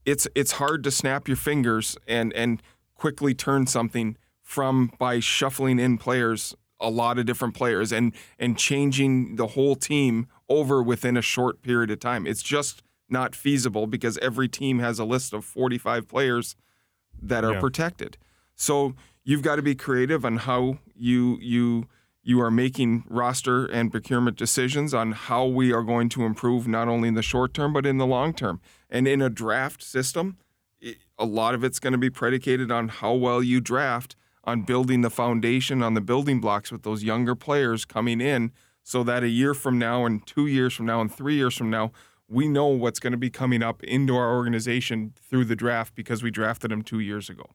[0.06, 2.61] it's it's hard to snap your fingers and and
[2.95, 8.57] quickly turn something from by shuffling in players a lot of different players and and
[8.57, 12.27] changing the whole team over within a short period of time.
[12.27, 16.56] It's just not feasible because every team has a list of 45 players
[17.22, 17.60] that are yeah.
[17.60, 18.18] protected.
[18.56, 18.95] So
[19.26, 21.88] you've got to be creative on how you you
[22.23, 26.88] you are making roster and procurement decisions on how we are going to improve not
[26.88, 28.61] only in the short term but in the long term.
[28.89, 30.38] And in a draft system,
[31.19, 35.02] a lot of it's going to be predicated on how well you draft on building
[35.02, 38.52] the foundation on the building blocks with those younger players coming in
[38.84, 41.69] so that a year from now and 2 years from now and 3 years from
[41.69, 41.91] now
[42.27, 46.23] we know what's going to be coming up into our organization through the draft because
[46.23, 47.52] we drafted them 2 years ago.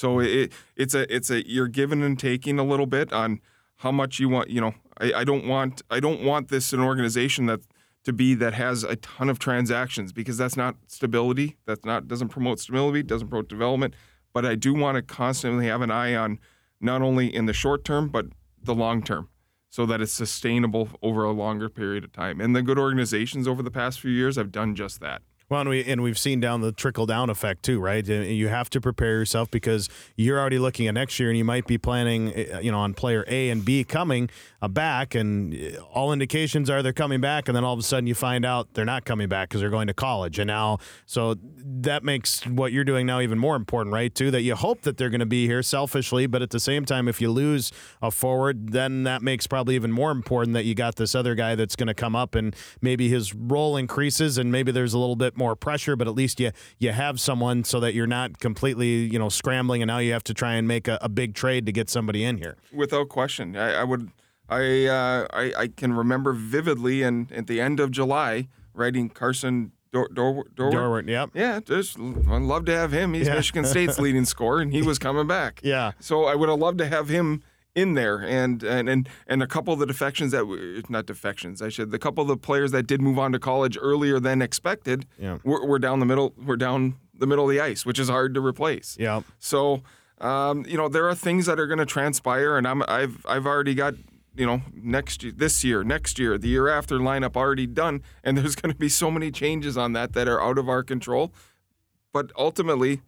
[0.00, 3.38] So it it's a it's a you're giving and taking a little bit on
[3.76, 4.48] how much you want.
[4.48, 7.60] You know, I, I don't want I don't want this an organization that
[8.04, 11.58] to be that has a ton of transactions because that's not stability.
[11.66, 13.92] That's not doesn't promote stability, doesn't promote development.
[14.32, 16.38] But I do want to constantly have an eye on
[16.80, 18.24] not only in the short term but
[18.62, 19.28] the long term,
[19.68, 22.40] so that it's sustainable over a longer period of time.
[22.40, 25.20] And the good organizations over the past few years have done just that.
[25.50, 28.06] Well, and, we, and we've seen down the trickle down effect too, right?
[28.06, 31.66] You have to prepare yourself because you're already looking at next year, and you might
[31.66, 34.30] be planning, eh, you know, on player A and B coming
[34.62, 37.82] uh, back, and eh, all indications are they're coming back, and then all of a
[37.82, 40.78] sudden you find out they're not coming back because they're going to college, and now
[41.04, 44.14] so that makes what you're doing now even more important, right?
[44.14, 46.84] Too that you hope that they're going to be here selfishly, but at the same
[46.84, 50.76] time, if you lose a forward, then that makes probably even more important that you
[50.76, 54.52] got this other guy that's going to come up, and maybe his role increases, and
[54.52, 57.80] maybe there's a little bit more pressure, but at least you you have someone so
[57.80, 60.86] that you're not completely you know scrambling, and now you have to try and make
[60.86, 62.56] a, a big trade to get somebody in here.
[62.72, 64.10] Without question, I, I would.
[64.48, 69.70] I, uh, I I can remember vividly, and at the end of July, writing Carson
[69.92, 71.30] Dor- Dor- Dor- Dorwart, yep.
[71.34, 73.14] Yeah, just I'd love to have him.
[73.14, 73.34] He's Yeah.
[73.36, 75.60] Michigan State's leading scorer, and he was coming back.
[75.62, 75.92] Yeah.
[76.00, 77.42] So I would have loved to have him
[77.74, 81.62] in there, and and and, and a couple of the defections that were, not defections,
[81.62, 81.90] I should.
[81.90, 85.38] The couple of the players that did move on to college earlier than expected, Yeah.
[85.44, 86.34] were, were down the middle.
[86.44, 88.96] Were down the middle of the ice, which is hard to replace.
[88.98, 89.20] Yeah.
[89.38, 89.82] So,
[90.20, 93.46] um, you know, there are things that are going to transpire, and I'm I've I've
[93.46, 93.94] already got
[94.34, 98.36] you know next year, this year, next year, the year after lineup already done, and
[98.38, 101.32] there's going to be so many changes on that that are out of our control.
[102.12, 103.02] But ultimately,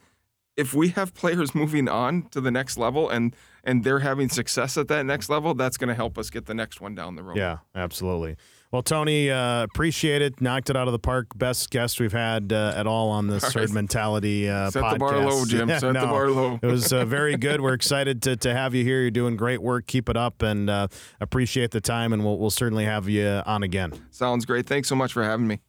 [0.57, 3.35] if we have players moving on to the next level and
[3.65, 6.55] and they're having success at that next level, that's going to help us get the
[6.55, 7.37] next one down the road.
[7.37, 8.37] Yeah, absolutely.
[8.73, 10.41] Well, Tony, uh, appreciate it.
[10.41, 11.27] Knocked it out of the park.
[11.37, 14.93] Best guest we've had uh, at all on this All herd mentality uh, Set podcast.
[14.93, 15.69] the bar low, Jim.
[15.69, 16.59] Set the bar low.
[16.61, 17.61] it was uh, very good.
[17.61, 19.03] We're excited to, to have you here.
[19.03, 19.87] You're doing great work.
[19.87, 20.89] Keep it up, and uh,
[21.20, 22.12] appreciate the time.
[22.12, 23.93] And we'll we'll certainly have you on again.
[24.11, 24.66] Sounds great.
[24.66, 25.61] Thanks so much for having me.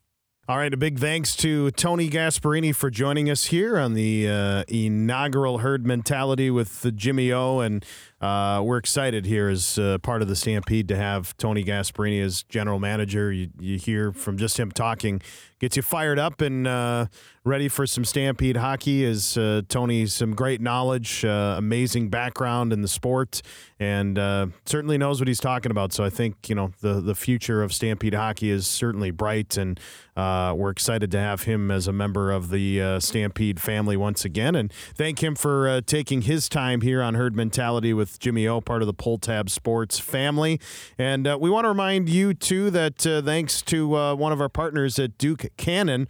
[0.45, 4.63] All right, a big thanks to Tony Gasparini for joining us here on the uh,
[4.67, 7.85] inaugural herd mentality with Jimmy O, and
[8.23, 12.43] uh, we're excited here as uh, part of the Stampede to have Tony Gasparini as
[12.43, 13.33] general manager.
[13.33, 15.21] You, you hear from just him talking,
[15.59, 17.07] gets you fired up and uh,
[17.43, 19.03] ready for some Stampede hockey.
[19.03, 23.41] Is uh, Tony some great knowledge, uh, amazing background in the sport,
[23.77, 25.91] and uh, certainly knows what he's talking about.
[25.91, 29.77] So I think you know the the future of Stampede hockey is certainly bright, and
[30.15, 34.55] we're excited to have him as a member of the Stampede family once again.
[34.55, 38.81] And thank him for taking his time here on Herd Mentality with Jimmy O, part
[38.81, 40.59] of the Pull Tab Sports family.
[40.97, 44.41] And uh, we want to remind you too that uh, thanks to uh, one of
[44.41, 46.07] our partners at Duke Cannon.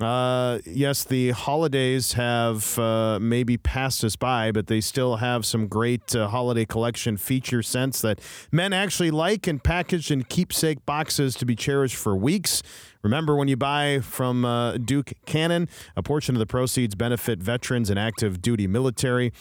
[0.00, 5.68] Uh, yes, the holidays have uh, maybe passed us by, but they still have some
[5.68, 8.18] great uh, holiday collection feature scents that
[8.50, 12.60] men actually like and packaged in keepsake boxes to be cherished for weeks.
[13.04, 17.88] Remember, when you buy from uh, Duke Cannon, a portion of the proceeds benefit veterans
[17.88, 19.32] and active duty military.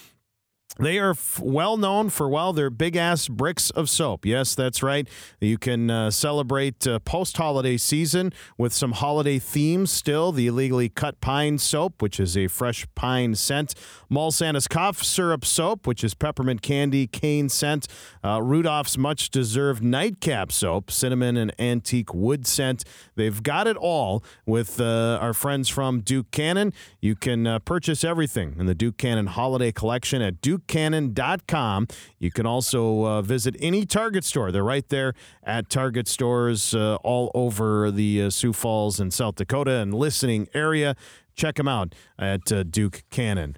[0.80, 4.26] They are f- well known for, well, their big ass bricks of soap.
[4.26, 5.08] Yes, that's right.
[5.40, 10.32] You can uh, celebrate uh, post holiday season with some holiday themes still.
[10.32, 13.76] The illegally cut pine soap, which is a fresh pine scent.
[14.10, 17.88] Mall Santa's cough syrup soap, which is peppermint candy cane scent.
[18.24, 22.84] Uh, Rudolph's much deserved nightcap soap, cinnamon and antique wood scent.
[23.16, 26.74] They've got it all with uh, our friends from Duke Cannon.
[27.00, 31.88] You can uh, purchase everything in the Duke Cannon holiday collection at dukecannon.com.
[32.20, 34.52] You can also uh, visit any Target store.
[34.52, 35.14] They're right there
[35.44, 40.48] at Target stores uh, all over the uh, Sioux Falls and South Dakota and listening
[40.54, 40.96] area.
[41.36, 43.56] Check them out at uh, Duke Cannon.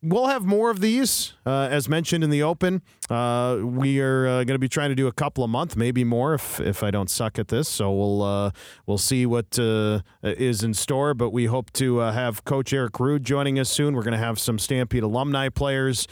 [0.00, 2.82] We'll have more of these, uh, as mentioned in the open.
[3.10, 6.04] Uh, we are uh, going to be trying to do a couple a month, maybe
[6.04, 7.68] more, if if I don't suck at this.
[7.68, 8.50] So we'll uh,
[8.86, 11.14] we'll see what uh, is in store.
[11.14, 13.96] But we hope to uh, have Coach Eric Rud joining us soon.
[13.96, 16.06] We're going to have some Stampede alumni players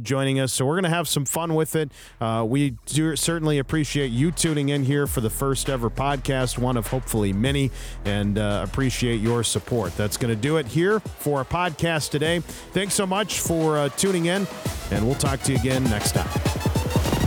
[0.00, 1.92] joining us, so we're going to have some fun with it.
[2.46, 6.86] We do certainly appreciate you tuning in here for the first ever podcast, one of
[6.86, 7.70] hopefully many,
[8.06, 9.94] and appreciate your support.
[9.94, 12.38] That's going to do it here for our podcast today.
[12.72, 14.46] Thanks so much much for uh, tuning in,
[14.92, 17.25] and we'll talk to you again next time.